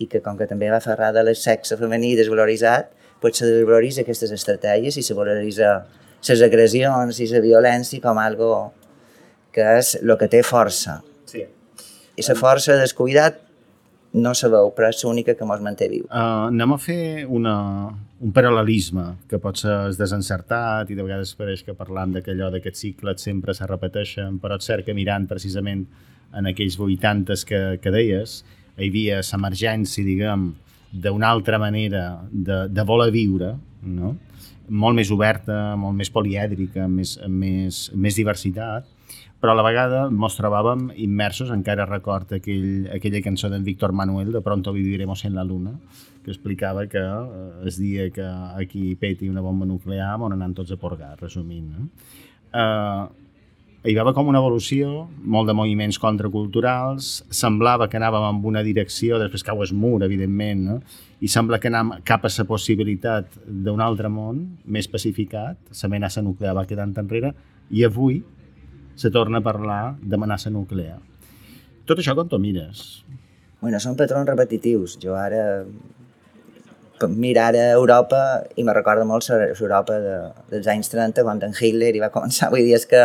i 0.02 0.08
que 0.10 0.20
com 0.20 0.36
que 0.36 0.48
també 0.50 0.68
va 0.72 0.82
ferrada 0.82 1.22
el 1.22 1.32
sexe 1.38 1.78
femení 1.78 2.16
desvaloritzat, 2.18 2.90
pues 3.24 3.38
se 3.40 3.46
desvaloritza 3.48 4.02
aquestes 4.04 4.34
estratègies 4.37 4.98
i 5.00 5.02
se 5.02 5.14
valoritza 5.16 5.68
les 6.28 6.40
agressions 6.44 7.20
i 7.24 7.28
la 7.30 7.40
violència 7.40 8.02
com 8.04 8.18
algo 8.20 8.48
que 9.54 9.64
és 9.78 9.94
el 10.02 10.12
que 10.20 10.28
té 10.28 10.42
força. 10.44 10.98
Sí. 11.30 11.40
I 11.40 12.24
la 12.26 12.34
força 12.37 12.76
descuidat 12.76 13.38
no 14.20 14.34
sabeu, 14.37 14.68
però 14.76 14.90
és 14.92 15.00
l'única 15.06 15.32
que 15.38 15.46
ens 15.48 15.62
manté 15.64 15.88
viu. 15.88 16.04
Uh, 16.04 16.50
anem 16.50 16.74
a 16.74 16.78
fer 16.78 17.24
una, 17.24 17.54
un 18.20 18.34
paral·lelisme 18.37 19.06
que 19.30 19.40
pot 19.40 19.56
ser 19.62 19.78
desencertat 19.96 20.92
i 20.92 20.98
de 20.98 21.06
vegades 21.06 21.32
pareix 21.38 21.64
que 21.64 21.72
parlam 21.78 22.12
d'allò 22.12 22.50
d'aquests 22.52 22.84
cicles 22.84 23.24
sempre 23.24 23.56
se 23.56 23.64
repeteixen, 23.64 24.37
però 24.42 24.60
és 24.60 24.68
cert 24.68 24.84
que 24.84 24.92
mirant 24.92 25.24
precisament 25.32 25.87
en 26.37 26.52
aquells 26.52 26.76
80 26.76 27.40
que, 27.48 27.62
que 27.80 27.94
deies, 27.94 28.42
hi 28.76 28.90
havia 28.90 29.24
l'emergència, 29.24 30.04
diguem, 30.04 30.50
d'una 30.94 31.30
altra 31.35 31.59
manera 31.59 32.04
de, 32.30 32.64
de 32.70 32.87
voler 32.87 33.11
viure, 33.14 33.54
no? 33.83 34.14
molt 34.68 34.96
més 34.96 35.11
oberta, 35.12 35.74
molt 35.76 35.96
més 35.98 36.11
polièdrica, 36.12 36.87
més, 36.88 37.18
més, 37.28 37.88
més 37.94 38.16
diversitat, 38.16 38.87
però 39.40 39.52
a 39.52 39.59
la 39.59 39.64
vegada 39.66 40.07
ens 40.09 40.38
trobàvem 40.38 40.87
immersos, 41.04 41.50
encara 41.52 41.85
record 41.85 42.30
aquell, 42.33 42.87
aquella 42.94 43.20
cançó 43.20 43.50
d'en 43.52 43.66
Víctor 43.66 43.92
Manuel, 43.92 44.30
de 44.33 44.40
Pronto 44.40 44.72
viviremos 44.72 45.24
en 45.28 45.35
la 45.37 45.44
luna, 45.44 45.74
que 46.24 46.33
explicava 46.33 46.87
que 46.88 47.02
eh, 47.02 47.68
es 47.68 47.76
dia 47.76 48.09
que 48.11 48.24
aquí 48.24 48.94
peti 48.96 49.28
una 49.28 49.44
bomba 49.44 49.68
nuclear 49.68 50.14
on 50.16 50.33
anem 50.33 50.54
tots 50.57 50.72
a 50.72 50.80
porgar, 50.80 51.12
resumint. 51.20 51.68
No? 51.74 51.90
Eh, 52.54 53.23
hi 53.85 53.92
va 53.92 54.01
haver 54.01 54.14
com 54.16 54.31
una 54.31 54.40
evolució, 54.40 55.05
molt 55.29 55.51
de 55.51 55.55
moviments 55.57 55.99
contraculturals, 56.01 57.09
semblava 57.29 57.88
que 57.92 57.99
anàvem 57.99 58.25
en 58.31 58.38
una 58.49 58.62
direcció, 58.64 59.18
després 59.20 59.44
cau 59.44 59.61
es 59.64 59.75
mur, 59.77 59.99
evidentment, 60.07 60.62
no? 60.64 60.77
i 61.20 61.29
sembla 61.29 61.59
que 61.61 61.68
anem 61.68 61.92
cap 62.09 62.25
a 62.25 62.31
la 62.33 62.47
possibilitat 62.49 63.37
d'un 63.44 63.83
altre 63.85 64.09
món 64.09 64.40
més 64.64 64.88
pacificat, 64.88 65.61
l'amenaça 65.83 66.25
nuclear 66.25 66.55
va 66.57 66.64
quedant 66.68 66.97
enrere, 67.01 67.35
i 67.70 67.85
avui 67.85 68.23
se 68.97 69.11
torna 69.11 69.42
a 69.42 69.44
parlar 69.44 69.99
d'amenaça 70.01 70.51
nuclear. 70.51 70.97
Tot 71.85 72.01
això 72.01 72.16
com 72.16 72.29
t'ho 72.29 72.40
mires? 72.40 73.05
Bueno, 73.61 73.81
són 73.81 73.97
patrons 74.01 74.29
repetitius. 74.29 74.97
Jo 75.01 75.16
ara 75.16 75.64
mirar 77.10 77.52
a 77.54 77.68
Europa 77.74 78.20
i 78.56 78.64
me 78.64 78.74
recorda 78.76 79.04
molt 79.08 79.28
l'Europa 79.30 79.98
de, 80.00 80.16
dels 80.52 80.66
anys 80.70 80.90
30 80.92 81.24
quan 81.26 81.42
en 81.44 81.54
Hitler 81.54 81.92
hi 81.94 82.02
va 82.02 82.12
començar. 82.14 82.50
Vull 82.52 82.64
dir, 82.66 82.74
és 82.78 82.88
que 82.90 83.04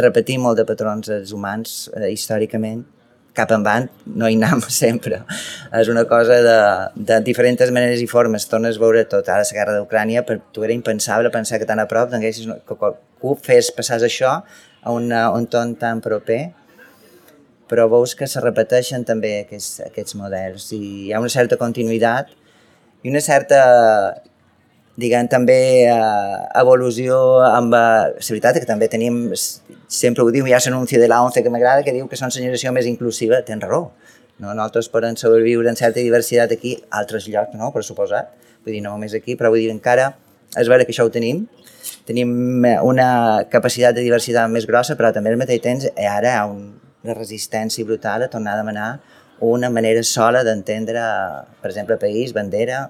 repetim 0.00 0.46
molt 0.46 0.60
de 0.60 0.66
patrons 0.68 1.12
els 1.12 1.34
humans 1.36 1.90
eh, 1.96 2.10
històricament 2.14 2.84
cap 3.34 3.52
en 3.54 3.62
van, 3.62 3.86
no 4.20 4.28
hi 4.28 4.36
anem 4.38 4.62
sempre. 4.82 5.22
És 5.80 5.90
una 5.92 6.04
cosa 6.10 6.40
de, 6.44 6.58
de 7.10 7.20
diferents 7.26 7.70
maneres 7.70 8.02
i 8.02 8.08
formes. 8.10 8.48
Tornes 8.50 8.78
a 8.78 8.82
veure 8.82 9.04
tot. 9.10 9.28
Ara 9.28 9.46
la 9.46 9.58
guerra 9.58 9.76
d'Ucrània, 9.78 10.24
per 10.26 10.40
tu 10.52 10.66
era 10.66 10.76
impensable 10.76 11.30
pensar 11.30 11.60
que 11.60 11.68
tan 11.68 11.82
a 11.82 11.88
prop 11.90 12.10
que 12.10 12.76
qualcú 12.76 13.36
fes 13.42 13.70
passar 13.76 14.00
això 14.02 14.40
a 14.82 14.92
una, 14.92 15.28
un 15.36 15.46
ton 15.46 15.74
tan 15.76 16.00
proper, 16.00 16.50
però 17.70 17.86
veus 17.88 18.16
que 18.18 18.26
se 18.26 18.40
repeteixen 18.42 19.04
també 19.06 19.44
aquests, 19.44 19.84
aquests 19.86 20.16
models 20.18 20.72
i 20.74 20.80
hi 20.80 21.12
ha 21.12 21.20
una 21.22 21.30
certa 21.30 21.58
continuïtat 21.60 22.32
i 23.02 23.10
una 23.12 23.22
certa 23.24 23.60
diguem, 25.00 25.28
també 25.32 25.58
eh, 25.88 26.38
evolució 26.60 27.16
amb... 27.46 27.74
Eh, 27.74 28.20
la 28.20 28.28
veritat 28.28 28.58
que 28.60 28.68
també 28.68 28.88
tenim, 28.92 29.22
sempre 29.88 30.24
ho 30.24 30.32
diu, 30.34 30.46
hi 30.46 30.54
ha 30.54 30.60
l'anunci 30.66 31.00
de 31.00 31.08
l'ONCE 31.08 31.42
que 31.44 31.52
m'agrada, 31.52 31.84
que 31.86 31.94
diu 31.96 32.08
que 32.08 32.18
són 32.20 32.32
la 32.32 32.36
generació 32.36 32.72
més 32.76 32.88
inclusiva, 32.90 33.40
tens 33.46 33.64
raó. 33.64 33.90
No? 34.40 34.52
Nosaltres 34.52 34.88
podem 34.92 35.16
sobreviure 35.20 35.68
en 35.68 35.76
certa 35.76 36.00
diversitat 36.00 36.52
aquí, 36.56 36.76
altres 36.96 37.28
llocs 37.28 37.56
no, 37.56 37.70
per 37.74 37.84
suposat, 37.84 38.32
vull 38.64 38.76
dir, 38.76 38.82
no 38.84 38.94
només 38.94 39.14
aquí, 39.16 39.36
però 39.36 39.52
vull 39.52 39.62
dir, 39.62 39.72
encara 39.72 40.12
és 40.58 40.68
vera 40.68 40.84
que 40.86 40.90
això 40.94 41.04
ho 41.06 41.12
tenim, 41.14 41.44
tenim 42.08 42.64
eh, 42.66 42.76
una 42.82 43.46
capacitat 43.52 43.96
de 43.96 44.04
diversitat 44.06 44.50
més 44.50 44.66
grossa, 44.66 44.96
però 44.98 45.12
també 45.14 45.32
al 45.32 45.40
mateix 45.40 45.62
temps 45.64 45.86
eh, 45.90 46.08
ara 46.08 46.32
hi 46.32 46.38
ha 46.40 46.46
una 46.50 47.16
resistència 47.16 47.86
brutal 47.86 48.26
a 48.26 48.30
tornar 48.32 48.56
a 48.56 48.62
demanar 48.62 48.88
una 49.40 49.70
manera 49.70 50.02
sola 50.04 50.42
d'entendre, 50.46 51.02
per 51.62 51.70
exemple, 51.70 51.96
país, 52.00 52.34
bandera, 52.36 52.88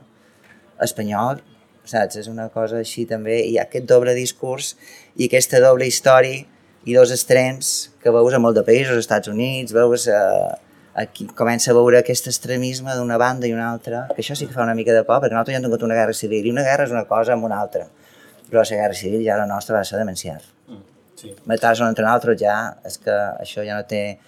espanyol, 0.82 1.42
saps? 1.84 2.18
És 2.20 2.30
una 2.30 2.48
cosa 2.52 2.80
així 2.80 3.06
també, 3.06 3.40
hi 3.46 3.58
ha 3.58 3.66
aquest 3.68 3.86
doble 3.90 4.14
discurs 4.16 4.74
i 5.16 5.28
aquesta 5.28 5.60
doble 5.62 5.86
història 5.86 6.46
i 6.88 6.96
dos 6.96 7.12
extrems 7.12 7.90
que 8.02 8.12
veus 8.14 8.34
a 8.34 8.40
molt 8.42 8.56
de 8.56 8.64
països, 8.66 8.96
als 8.96 9.06
Estats 9.06 9.28
Units, 9.28 9.74
veus 9.76 10.06
eh, 10.08 10.50
aquí 11.00 11.28
comença 11.36 11.70
a 11.70 11.76
veure 11.76 12.00
aquest 12.00 12.30
extremisme 12.32 12.94
d'una 12.96 13.20
banda 13.20 13.46
i 13.46 13.54
una 13.54 13.68
altra, 13.70 14.06
que 14.14 14.24
això 14.24 14.34
sí 14.34 14.48
que 14.48 14.56
fa 14.56 14.64
una 14.64 14.74
mica 14.74 14.96
de 14.96 15.04
por, 15.04 15.20
perquè 15.20 15.36
nosaltres 15.36 15.54
ja 15.54 15.60
hem 15.60 15.68
tingut 15.68 15.84
una 15.86 15.98
guerra 15.98 16.16
civil, 16.16 16.46
i 16.48 16.54
una 16.54 16.64
guerra 16.66 16.88
és 16.88 16.94
una 16.94 17.06
cosa 17.10 17.36
amb 17.36 17.46
una 17.46 17.60
altra 17.60 17.90
però 18.50 18.64
la 18.66 18.76
guerra 18.76 18.94
civil 18.94 19.22
ja 19.24 19.38
la 19.38 19.46
nostra 19.46 19.78
va 19.78 19.84
ser 19.84 19.98
demenciar. 19.98 20.42
Mm, 20.68 20.82
sí. 21.16 21.32
Matar-se 21.46 21.84
un 21.84 21.92
entre 21.92 22.04
nosaltres 22.04 22.40
ja, 22.42 22.56
és 22.84 22.98
que 22.98 23.14
això 23.14 23.64
ja 23.66 23.78
no 23.78 23.86
té 23.86 24.18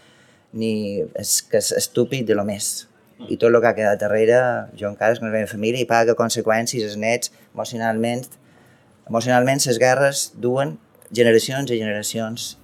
ni... 0.52 1.02
és 1.18 1.40
que 1.48 1.60
és 1.60 1.72
estúpid 1.76 2.26
de 2.28 2.36
lo 2.38 2.44
més. 2.48 2.88
I 3.30 3.36
tot 3.36 3.50
el 3.52 3.60
que 3.60 3.70
ha 3.70 3.76
quedat 3.76 4.00
darrere, 4.00 4.38
jo 4.78 4.88
encara 4.90 5.14
és 5.14 5.20
que 5.20 5.28
la 5.28 5.34
meva 5.34 5.50
família 5.50 5.82
i 5.82 5.88
paga 5.88 6.16
conseqüències, 6.18 6.82
els 6.88 6.96
nets, 6.98 7.30
emocionalment, 7.54 8.24
emocionalment 9.08 9.62
les 9.66 9.78
guerres 9.78 10.24
duen 10.34 10.76
generacions 11.14 11.70
i 11.70 11.78
generacions 11.78 12.56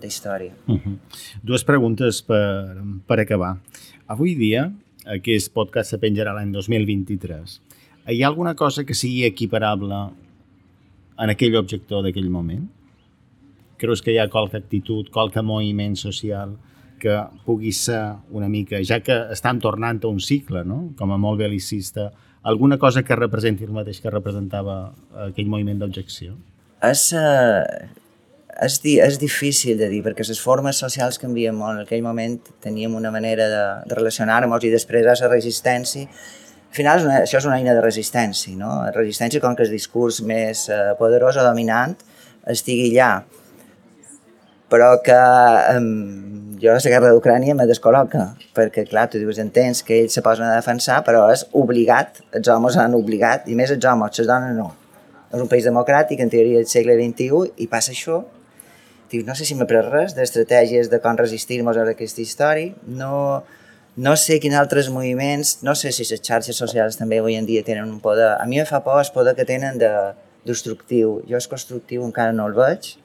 d'història. 0.00 0.52
Uh 0.66 0.72
mhm. 0.74 0.80
-huh. 0.84 0.98
Dues 1.42 1.64
preguntes 1.64 2.22
per, 2.22 2.76
per 3.06 3.20
acabar. 3.20 3.56
Avui 4.06 4.34
dia, 4.34 4.72
aquest 5.06 5.52
podcast 5.52 5.90
se 5.90 5.98
penjarà 5.98 6.34
l'any 6.34 6.52
2023. 6.52 7.60
Hi 8.06 8.22
ha 8.22 8.28
alguna 8.28 8.54
cosa 8.54 8.84
que 8.84 8.94
sigui 8.94 9.24
equiparable 9.24 10.10
en 11.18 11.30
aquell 11.30 11.56
objector 11.56 12.02
d'aquell 12.02 12.30
moment? 12.30 12.68
Creus 13.78 14.02
que 14.02 14.12
hi 14.12 14.18
ha 14.18 14.28
qualque 14.28 14.56
actitud, 14.56 15.10
qualque 15.10 15.42
moviment 15.42 15.96
social 15.96 16.56
que 17.00 17.16
pugui 17.46 17.72
ser 17.76 18.00
una 18.30 18.48
mica, 18.48 18.80
ja 18.84 19.00
que 19.04 19.16
estan 19.34 19.60
tornant 19.62 20.02
a 20.04 20.08
un 20.08 20.20
cicle, 20.20 20.64
no? 20.64 20.92
com 20.98 21.12
a 21.12 21.18
molt 21.20 21.40
belicista, 21.40 22.10
alguna 22.46 22.78
cosa 22.78 23.02
que 23.02 23.18
representi 23.18 23.66
el 23.66 23.74
mateix 23.74 24.00
que 24.00 24.12
representava 24.12 24.78
aquell 25.26 25.50
moviment 25.50 25.82
d'objecció? 25.82 26.36
És, 26.86 27.08
uh, 27.16 27.62
és, 28.62 28.80
di 28.84 28.96
és 29.02 29.18
difícil 29.18 29.78
de 29.80 29.90
dir, 29.92 30.02
perquè 30.06 30.26
les 30.28 30.40
formes 30.40 30.78
socials 30.78 31.18
canvien 31.22 31.56
molt. 31.56 31.80
En 31.80 31.86
aquell 31.86 32.04
moment 32.04 32.38
teníem 32.62 32.94
una 32.94 33.10
manera 33.14 33.48
de, 33.52 33.62
de 33.90 33.98
relacionar-nos 33.98 34.64
i 34.64 34.74
després 34.74 35.06
la 35.06 35.16
resistència 35.30 36.06
al 36.66 36.76
final 36.76 37.04
una, 37.06 37.20
això 37.24 37.38
és 37.38 37.46
una 37.48 37.56
eina 37.56 37.72
de 37.72 37.80
resistència, 37.80 38.52
no? 38.58 38.68
Resistència 38.92 39.40
com 39.40 39.54
que 39.56 39.64
el 39.64 39.70
discurs 39.72 40.18
més 40.20 40.66
eh, 40.68 40.92
poderós 40.98 41.38
o 41.40 41.44
dominant 41.46 41.94
estigui 42.52 42.90
allà. 42.90 43.24
Però 44.72 44.88
que 45.04 45.16
um, 45.76 46.56
jo 46.60 46.72
la 46.72 46.90
guerra 46.90 47.12
d'Ucrània 47.12 47.54
me 47.54 47.66
descol·loca, 47.68 48.32
perquè 48.56 48.86
clar, 48.88 49.06
tu 49.10 49.20
dius, 49.22 49.38
entens 49.42 49.82
que 49.86 50.00
ells 50.00 50.16
se 50.16 50.22
posen 50.24 50.48
a 50.48 50.56
defensar, 50.56 51.02
però 51.06 51.26
és 51.32 51.44
obligat, 51.54 52.22
els 52.34 52.48
homes 52.50 52.78
han 52.80 52.96
obligat, 52.98 53.46
i 53.46 53.54
més 53.58 53.70
els 53.74 53.84
homes, 53.86 54.18
les 54.18 54.30
dones 54.30 54.56
no. 54.56 54.72
És 55.30 55.42
un 55.42 55.50
país 55.50 55.66
democràtic, 55.68 56.22
en 56.22 56.32
teoria 56.32 56.62
del 56.62 56.70
segle 56.70 56.96
XXI, 56.98 57.52
i 57.62 57.68
passa 57.70 57.92
això, 57.94 58.22
dius, 59.12 59.26
no 59.28 59.36
sé 59.38 59.46
si 59.46 59.54
m'he 59.54 59.68
pres 59.70 59.86
res 59.92 60.16
d'estratègies 60.16 60.90
de 60.90 61.00
com 61.04 61.18
resistir-nos 61.18 61.78
a 61.78 61.86
aquesta 61.92 62.24
història, 62.24 62.74
no, 62.88 63.44
no 63.96 64.16
sé 64.20 64.40
quins 64.42 64.58
altres 64.58 64.90
moviments, 64.90 65.60
no 65.62 65.76
sé 65.78 65.92
si 65.94 66.08
les 66.10 66.22
xarxes 66.22 66.58
socials 66.58 66.98
també 66.98 67.20
avui 67.22 67.38
en 67.38 67.46
dia 67.46 67.64
tenen 67.64 67.90
un 67.90 68.00
poder. 68.00 68.34
A 68.36 68.46
mi 68.50 68.58
em 68.60 68.66
fa 68.68 68.82
por 68.84 68.98
el 69.00 69.12
poder 69.14 69.36
que 69.38 69.46
tenen 69.48 69.78
de 69.78 69.92
destructiu. 70.46 71.20
Jo 71.28 71.38
és 71.38 71.48
constructiu 71.50 72.04
encara 72.06 72.34
no 72.34 72.46
el 72.50 72.54
veig, 72.56 72.96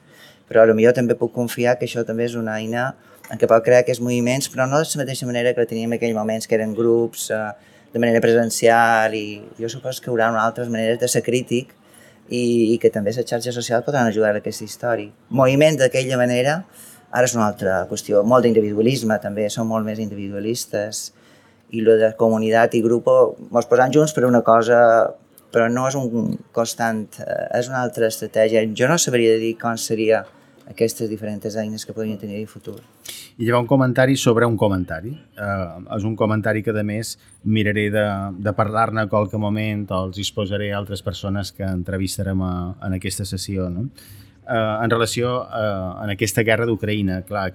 però 0.52 0.68
potser 0.68 0.94
també 0.94 1.16
puc 1.18 1.32
confiar 1.32 1.78
que 1.80 1.88
això 1.88 2.04
també 2.04 2.28
és 2.28 2.36
una 2.36 2.58
eina 2.60 2.92
en 3.32 3.40
què 3.40 3.48
pot 3.48 3.64
crear 3.64 3.80
aquests 3.82 4.02
moviments, 4.04 4.50
però 4.52 4.68
no 4.68 4.78
de 4.78 4.84
la 4.84 5.02
mateixa 5.02 5.26
manera 5.26 5.54
que 5.56 5.66
teníem 5.66 5.92
en 5.92 5.96
aquells 5.98 6.14
moments, 6.14 6.46
que 6.46 6.58
eren 6.58 6.74
grups 6.76 7.30
eh, 7.32 7.50
de 7.92 7.98
manera 7.98 8.20
presencial 8.20 9.14
i 9.16 9.40
jo 9.58 9.68
suposo 9.72 10.02
que 10.02 10.10
hi 10.10 10.12
haurà 10.12 10.28
altres 10.36 10.68
maneres 10.68 11.00
de 11.00 11.08
ser 11.08 11.22
crític 11.24 11.72
i, 12.28 12.74
i 12.74 12.78
que 12.78 12.90
també 12.90 13.12
les 13.12 13.24
xarxes 13.24 13.54
socials 13.54 13.84
podran 13.84 14.06
ajudar 14.06 14.34
a 14.34 14.40
aquesta 14.40 14.64
història. 14.64 15.10
Moviments 15.30 15.80
d'aquella 15.80 16.20
manera, 16.20 16.62
Ara 17.12 17.28
és 17.28 17.34
una 17.36 17.44
altra 17.44 17.82
qüestió, 17.90 18.22
molt 18.24 18.46
d'individualisme 18.46 19.18
també, 19.20 19.44
som 19.52 19.66
molt 19.68 19.84
més 19.84 19.98
individualistes 20.00 21.10
i 21.76 21.82
lo 21.84 21.98
de 22.00 22.08
comunitat 22.16 22.72
i 22.72 22.80
grup 22.80 23.10
ens 23.12 23.68
posant 23.68 23.92
junts 23.92 24.14
per 24.16 24.24
una 24.24 24.40
cosa 24.46 24.78
però 25.52 25.66
no 25.68 25.84
és 25.84 25.96
un 25.98 26.38
constant, 26.56 27.02
eh, 27.20 27.58
és 27.58 27.68
una 27.68 27.82
altra 27.84 28.08
estratègia. 28.08 28.62
Jo 28.72 28.88
no 28.88 28.96
sabria 28.96 29.36
dir 29.36 29.52
com 29.60 29.76
seria 29.76 30.22
aquestes 30.70 31.10
diferents 31.10 31.56
eines 31.56 31.84
que 31.86 31.94
podrien 31.96 32.18
tenir 32.18 32.40
en 32.40 32.48
futur. 32.48 32.78
I 33.38 33.50
ha 33.50 33.58
un 33.58 33.66
comentari 33.66 34.16
sobre 34.16 34.46
un 34.46 34.56
comentari. 34.56 35.12
Uh, 35.36 35.82
és 35.96 36.04
un 36.04 36.16
comentari 36.16 36.62
que, 36.62 36.74
a 36.76 36.84
més, 36.86 37.16
miraré 37.44 37.88
de, 37.90 38.06
de 38.38 38.52
parlar-ne 38.56 39.04
a 39.04 39.10
qualque 39.10 39.40
moment 39.40 39.86
o 39.90 40.02
els 40.06 40.18
exposaré 40.22 40.72
a 40.72 40.78
altres 40.78 41.02
persones 41.02 41.52
que 41.52 41.64
entrevistarem 41.64 42.42
a, 42.42 42.52
en 42.86 42.98
aquesta 43.00 43.24
sessió. 43.28 43.70
No? 43.72 43.88
eh, 44.48 44.84
en 44.84 44.90
relació 44.90 45.42
eh, 45.44 46.04
en 46.04 46.14
aquesta 46.14 46.42
guerra 46.42 46.66
d'Ucraïna. 46.66 47.22
Clar, 47.28 47.52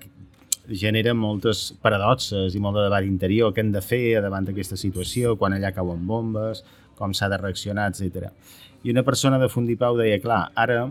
genera 0.68 1.14
moltes 1.16 1.72
paradoxes 1.82 2.56
i 2.56 2.60
molt 2.60 2.76
de 2.76 2.88
debat 2.88 3.06
interior, 3.08 3.54
què 3.56 3.64
hem 3.64 3.72
de 3.72 3.84
fer 3.84 4.20
davant 4.24 4.48
d'aquesta 4.48 4.76
situació, 4.80 5.38
quan 5.40 5.56
allà 5.56 5.72
cauen 5.76 6.04
bombes, 6.08 6.64
com 7.00 7.14
s'ha 7.16 7.30
de 7.32 7.40
reaccionar, 7.40 7.88
etc. 7.92 8.32
I 8.84 8.92
una 8.92 9.06
persona 9.08 9.40
de 9.40 9.48
Fundipau 9.50 9.96
deia, 10.00 10.20
clar, 10.20 10.48
ara 10.56 10.90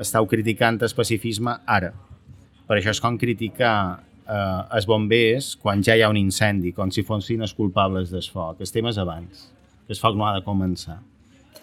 estàu 0.00 0.26
criticant 0.26 0.80
el 0.80 0.92
ara. 1.66 1.92
Per 2.66 2.76
això 2.78 2.90
és 2.94 3.00
com 3.02 3.18
criticar 3.18 4.00
eh, 4.30 4.76
els 4.76 4.86
bombers 4.86 5.56
quan 5.60 5.82
ja 5.82 5.96
hi 5.96 6.02
ha 6.02 6.10
un 6.10 6.16
incendi, 6.16 6.72
com 6.72 6.90
si 6.90 7.02
fossin 7.02 7.42
els 7.42 7.54
culpables 7.54 8.10
del 8.10 8.22
foc. 8.22 8.60
El 8.60 8.70
tema 8.70 8.90
és 8.90 8.98
abans. 8.98 9.48
El 9.88 9.98
foc 9.98 10.16
no 10.16 10.26
ha 10.26 10.36
de 10.38 10.44
començar. 10.46 11.00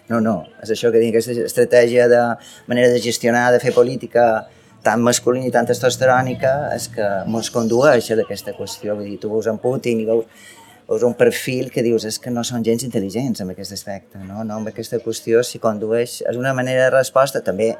No, 0.08 0.20
no, 0.24 0.36
és 0.62 0.70
això 0.72 0.92
que 0.92 1.00
dic, 1.00 1.16
aquesta 1.16 1.44
estratègia 1.44 2.06
de 2.08 2.20
manera 2.68 2.88
de 2.92 3.00
gestionar, 3.00 3.50
de 3.52 3.60
fer 3.60 3.74
política 3.76 4.46
tan 4.84 5.02
masculina 5.04 5.48
i 5.48 5.52
tan 5.52 5.66
testosterònica 5.68 6.52
és 6.74 6.86
que 6.92 7.08
ens 7.26 7.50
condueix 7.52 8.08
a 8.12 8.20
aquesta 8.22 8.54
qüestió. 8.56 8.94
Vull 8.96 9.10
dir, 9.10 9.18
tu 9.20 9.32
veus 9.32 9.48
en 9.50 9.58
Putin 9.60 10.00
i 10.00 10.06
veus, 10.08 10.46
veus 10.88 11.04
un 11.04 11.16
perfil 11.18 11.68
que 11.72 11.84
dius 11.84 12.06
és 12.08 12.16
que 12.22 12.32
no 12.32 12.44
són 12.46 12.64
gens 12.64 12.86
intel·ligents 12.86 13.42
en 13.44 13.52
aquest 13.52 13.74
aspecte, 13.76 14.20
no? 14.24 14.44
no 14.44 14.60
amb 14.60 14.72
aquesta 14.72 15.00
qüestió 15.04 15.42
s'hi 15.44 15.60
condueix, 15.60 16.22
és 16.24 16.40
una 16.40 16.54
manera 16.56 16.86
de 16.86 16.94
resposta 16.96 17.44
també 17.44 17.74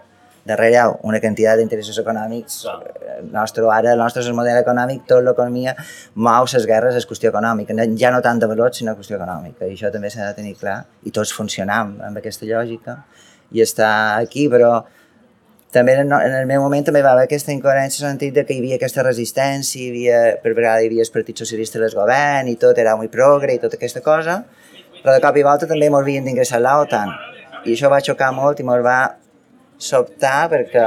darrere 0.48 0.82
una 1.06 1.20
quantitat 1.20 1.60
d'interessos 1.60 2.00
econòmics. 2.02 2.58
El 3.18 3.30
nostre, 3.32 3.64
ara, 3.74 3.92
el 3.92 4.02
nostre 4.02 4.24
model 4.36 4.60
econòmic, 4.62 5.04
tot 5.10 5.24
l'economia 5.24 5.74
mou 6.16 6.48
les 6.48 6.66
guerres, 6.66 6.96
és 6.98 7.06
qüestió 7.08 7.32
econòmica. 7.32 7.76
Ja 8.00 8.12
no 8.14 8.22
tant 8.24 8.40
de 8.40 8.50
valors, 8.50 8.80
sinó 8.80 8.96
qüestió 8.96 9.18
econòmica. 9.20 9.66
I 9.66 9.76
això 9.76 9.92
també 9.94 10.10
s'ha 10.10 10.30
de 10.30 10.36
tenir 10.40 10.56
clar. 10.60 10.82
I 11.04 11.12
tots 11.14 11.34
funcionam 11.36 11.98
amb 12.08 12.20
aquesta 12.20 12.48
lògica. 12.48 13.02
I 13.52 13.64
està 13.64 13.90
aquí, 14.16 14.48
però 14.52 14.84
també 15.72 15.98
en 16.00 16.12
el 16.12 16.46
meu 16.48 16.62
moment 16.64 16.84
també 16.84 17.02
va 17.04 17.12
haver 17.12 17.26
aquesta 17.26 17.52
incoherència 17.52 18.00
en 18.00 18.08
el 18.08 18.12
sentit 18.14 18.34
de 18.38 18.44
que 18.48 18.54
hi 18.56 18.62
havia 18.62 18.78
aquesta 18.78 19.04
resistència, 19.04 19.82
hi 19.82 19.90
havia, 19.90 20.20
per 20.40 20.54
vegada 20.56 20.80
hi 20.80 20.88
havia 20.88 21.04
el 21.04 21.10
Partit 21.12 21.42
Socialista 21.44 21.80
del 21.82 21.92
govern 21.92 22.48
i 22.48 22.56
tot 22.56 22.78
era 22.80 22.94
molt 22.96 23.12
progre 23.12 23.52
i 23.52 23.60
tota 23.60 23.76
aquesta 23.76 24.00
cosa, 24.00 24.38
però 25.02 25.12
de 25.12 25.20
cop 25.20 25.36
i 25.36 25.44
volta 25.44 25.68
també 25.68 25.90
ens 25.90 25.98
havien 26.00 26.24
d'ingressar 26.24 26.62
l'OTAN. 26.64 27.12
I 27.66 27.74
això 27.74 27.92
va 27.92 28.00
xocar 28.00 28.30
molt 28.32 28.62
i 28.62 28.64
ens 28.64 28.84
va 28.86 28.98
sobtar 29.78 30.48
perquè 30.50 30.84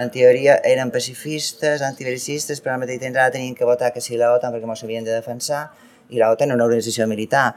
en 0.00 0.10
teoria 0.14 0.56
eren 0.64 0.90
pacifistes, 0.94 1.82
antibelicistes, 1.82 2.62
però 2.62 2.76
al 2.76 2.82
mateix 2.84 3.02
temps 3.02 3.18
ara 3.18 3.34
tenien 3.34 3.54
que 3.58 3.68
votar 3.68 3.90
que 3.92 4.00
sí 4.00 4.16
l'OTAN 4.16 4.54
perquè 4.54 4.68
ens 4.70 4.84
havien 4.86 5.04
de 5.04 5.12
defensar 5.12 5.66
i 6.08 6.22
l'OTAN 6.22 6.48
era 6.48 6.56
una 6.56 6.66
organització 6.68 7.06
militar. 7.10 7.50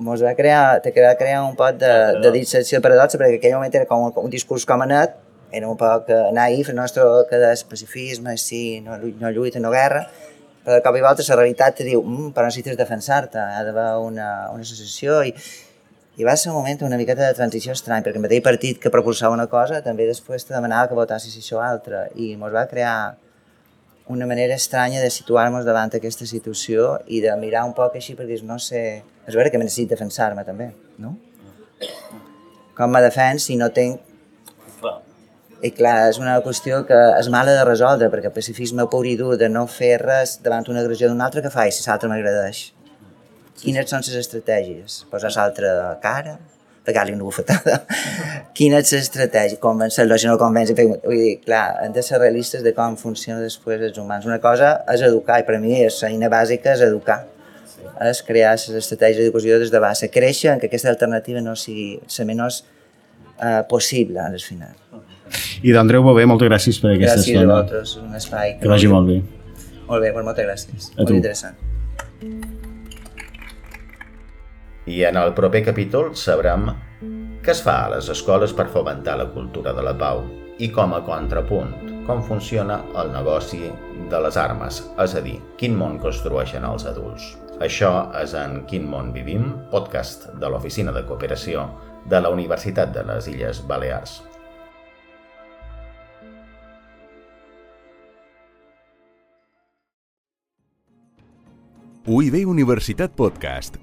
Ens 0.00 0.22
va 0.22 0.32
crear, 0.38 0.80
te 0.84 0.92
va 0.96 1.14
crear 1.18 1.42
un 1.44 1.56
poc 1.58 1.76
de, 1.82 1.92
de 2.22 2.32
dissecció 2.32 2.80
paradoxa 2.84 3.18
perquè 3.18 3.36
en 3.36 3.40
aquell 3.42 3.56
moment 3.58 3.76
era 3.82 3.88
com 3.90 4.06
un, 4.08 4.14
un 4.22 4.32
discurs 4.32 4.64
com 4.68 4.84
a 4.84 4.88
net, 4.88 5.18
era 5.52 5.68
un 5.68 5.76
poc 5.78 6.08
naïf, 6.36 6.70
el 6.70 6.78
nostre 6.78 7.04
que 7.30 7.40
és 7.50 7.64
pacifisme, 7.68 8.36
sí, 8.40 8.80
no, 8.84 8.96
no 9.20 9.30
lluita, 9.32 9.60
no 9.62 9.70
guerra, 9.74 10.06
però 10.64 10.78
de 10.78 10.82
cop 10.82 10.96
i 10.98 11.04
volta 11.04 11.24
la 11.28 11.38
realitat 11.38 11.76
te 11.78 11.86
diu, 11.86 12.02
mm, 12.02 12.32
però 12.34 12.48
necessites 12.48 12.78
defensar-te, 12.78 13.38
ha 13.38 13.62
d'haver 13.64 13.90
una, 14.02 14.30
una 14.52 14.66
associació 14.66 15.20
i, 15.22 15.34
i 16.16 16.24
va 16.24 16.36
ser 16.36 16.50
un 16.50 16.56
moment 16.56 16.80
una 16.86 16.96
miqueta 16.96 17.26
de 17.26 17.36
transició 17.36 17.74
estrany, 17.76 18.02
perquè 18.04 18.16
el 18.16 18.24
mateix 18.24 18.42
partit 18.44 18.80
que 18.80 18.92
propulsava 18.92 19.36
una 19.36 19.48
cosa 19.52 19.82
també 19.84 20.06
després 20.08 20.46
te 20.48 20.54
demanava 20.54 20.88
que 20.88 20.96
votessis 20.96 21.36
això 21.36 21.60
altra 21.60 22.06
i 22.14 22.32
ens 22.32 22.54
va 22.54 22.64
crear 22.70 22.96
una 24.08 24.26
manera 24.26 24.54
estranya 24.54 25.02
de 25.02 25.10
situar-nos 25.10 25.66
davant 25.66 25.92
aquesta 25.92 26.26
situació 26.30 26.94
i 27.06 27.20
de 27.20 27.34
mirar 27.36 27.66
un 27.66 27.74
poc 27.76 27.98
així 27.98 28.14
per 28.14 28.26
dir, 28.26 28.38
no 28.46 28.56
sé, 28.62 29.02
és 29.26 29.34
vera 29.36 29.50
que 29.50 29.58
me 29.58 29.66
necessit 29.66 29.90
defensar-me 29.90 30.44
també, 30.46 30.70
no? 31.02 31.16
Com 32.78 32.92
me 32.92 33.02
defens 33.04 33.50
si 33.50 33.56
no 33.60 33.72
tinc... 33.74 34.00
I 35.64 35.70
clar, 35.72 36.10
és 36.12 36.20
una 36.20 36.36
qüestió 36.44 36.82
que 36.86 36.96
és 37.16 37.28
mala 37.32 37.54
de 37.56 37.64
resoldre, 37.64 38.10
perquè 38.12 38.28
el 38.28 38.34
pacifisme 38.36 38.84
pur 38.92 39.02
i 39.08 39.16
dur 39.18 39.34
de 39.40 39.48
no 39.48 39.64
fer 39.66 39.96
res 40.04 40.36
davant 40.44 40.68
una 40.70 40.84
agressió 40.84 41.08
d'un 41.10 41.24
altre 41.24 41.42
que 41.42 41.52
faig 41.52 41.72
si 41.74 41.84
l'altre 41.88 42.12
m'agradeix 42.12 42.75
Quines 43.62 43.88
són 43.90 44.04
les 44.04 44.20
estratègies? 44.20 45.04
Posar 45.10 45.32
l'altra 45.36 45.72
cara? 46.02 46.36
pegar-li 46.86 47.14
una 47.16 47.26
bufetada. 47.26 47.80
Quina 48.56 48.80
és 48.80 48.92
l'estratègia? 48.94 49.58
Convencer-lo, 49.62 50.18
si 50.20 50.28
no 50.30 50.36
convenç. 50.40 50.72
Vull 50.78 51.18
dir, 51.18 51.32
clar, 51.44 51.64
hem 51.84 51.94
de 51.96 52.04
ser 52.06 52.20
realistes 52.22 52.62
de 52.64 52.72
com 52.76 52.96
funcionen 53.00 53.42
després 53.42 53.82
els 53.88 53.98
humans. 53.98 54.28
Una 54.30 54.38
cosa 54.42 54.76
és 54.92 55.02
educar, 55.08 55.40
i 55.42 55.46
per 55.48 55.58
mi 55.62 55.80
és 55.82 55.98
l'eina 56.04 56.30
bàsica 56.32 56.76
és 56.76 56.84
educar. 56.86 57.24
És 58.06 58.22
crear 58.26 58.54
les 58.54 58.80
estratègies 58.82 59.24
d'educació 59.24 59.58
des 59.62 59.72
de 59.74 59.82
base. 59.82 60.10
Créixer 60.12 60.52
en 60.54 60.62
que 60.62 60.70
aquesta 60.70 60.92
alternativa 60.92 61.42
no 61.44 61.56
sigui 61.58 61.96
la 61.98 62.26
menys 62.30 62.62
eh, 62.62 63.62
possible, 63.70 64.22
al 64.22 64.38
final. 64.42 64.74
I 65.66 65.72
d'Andreu 65.74 66.04
Bové, 66.06 66.26
moltes 66.28 66.50
gràcies 66.50 66.78
per 66.82 66.94
aquesta 66.94 67.16
gràcies 67.16 67.32
estona. 67.34 67.46
Gràcies 67.46 67.50
a 67.50 67.54
vosaltres, 67.54 67.96
un 68.04 68.20
espai. 68.20 68.52
Que, 68.56 68.66
que 68.66 68.74
vagi 68.74 68.92
molt 68.92 69.10
bé. 69.10 69.22
Molt 69.86 70.02
bé, 70.02 70.12
doncs 70.12 70.28
moltes 70.30 70.46
gràcies. 70.50 70.92
A 70.94 71.00
molt 71.00 71.10
tu. 71.10 71.18
interessant. 71.18 72.54
I 74.86 75.02
en 75.02 75.16
el 75.18 75.32
proper 75.34 75.64
capítol 75.66 76.12
sabrem 76.14 76.68
què 77.42 77.50
es 77.50 77.60
fa 77.62 77.72
a 77.84 77.88
les 77.96 78.06
escoles 78.12 78.52
per 78.54 78.68
fomentar 78.70 79.16
la 79.18 79.26
cultura 79.34 79.72
de 79.74 79.82
la 79.82 79.96
pau 79.98 80.20
i 80.62 80.68
com 80.70 80.94
a 80.94 81.00
contrapunt, 81.02 81.72
com 82.06 82.22
funciona 82.22 82.78
el 83.02 83.10
negoci 83.10 83.64
de 84.10 84.20
les 84.22 84.38
armes, 84.38 84.78
és 85.02 85.16
a 85.18 85.22
dir, 85.24 85.40
quin 85.58 85.74
món 85.74 85.98
construeixen 85.98 86.64
els 86.68 86.86
adults. 86.86 87.32
Això 87.58 87.90
és 88.20 88.34
en 88.38 88.60
Quin 88.70 88.86
món 88.86 89.10
vivim, 89.14 89.48
podcast 89.72 90.28
de 90.38 90.50
l'Oficina 90.52 90.94
de 90.94 91.02
Cooperació 91.08 91.66
de 92.06 92.20
la 92.22 92.30
Universitat 92.30 92.94
de 92.94 93.02
les 93.10 93.26
Illes 93.32 93.64
Balears. 93.66 94.20
UIB 102.06 102.44
Universitat 102.46 103.18
Podcast 103.18 103.82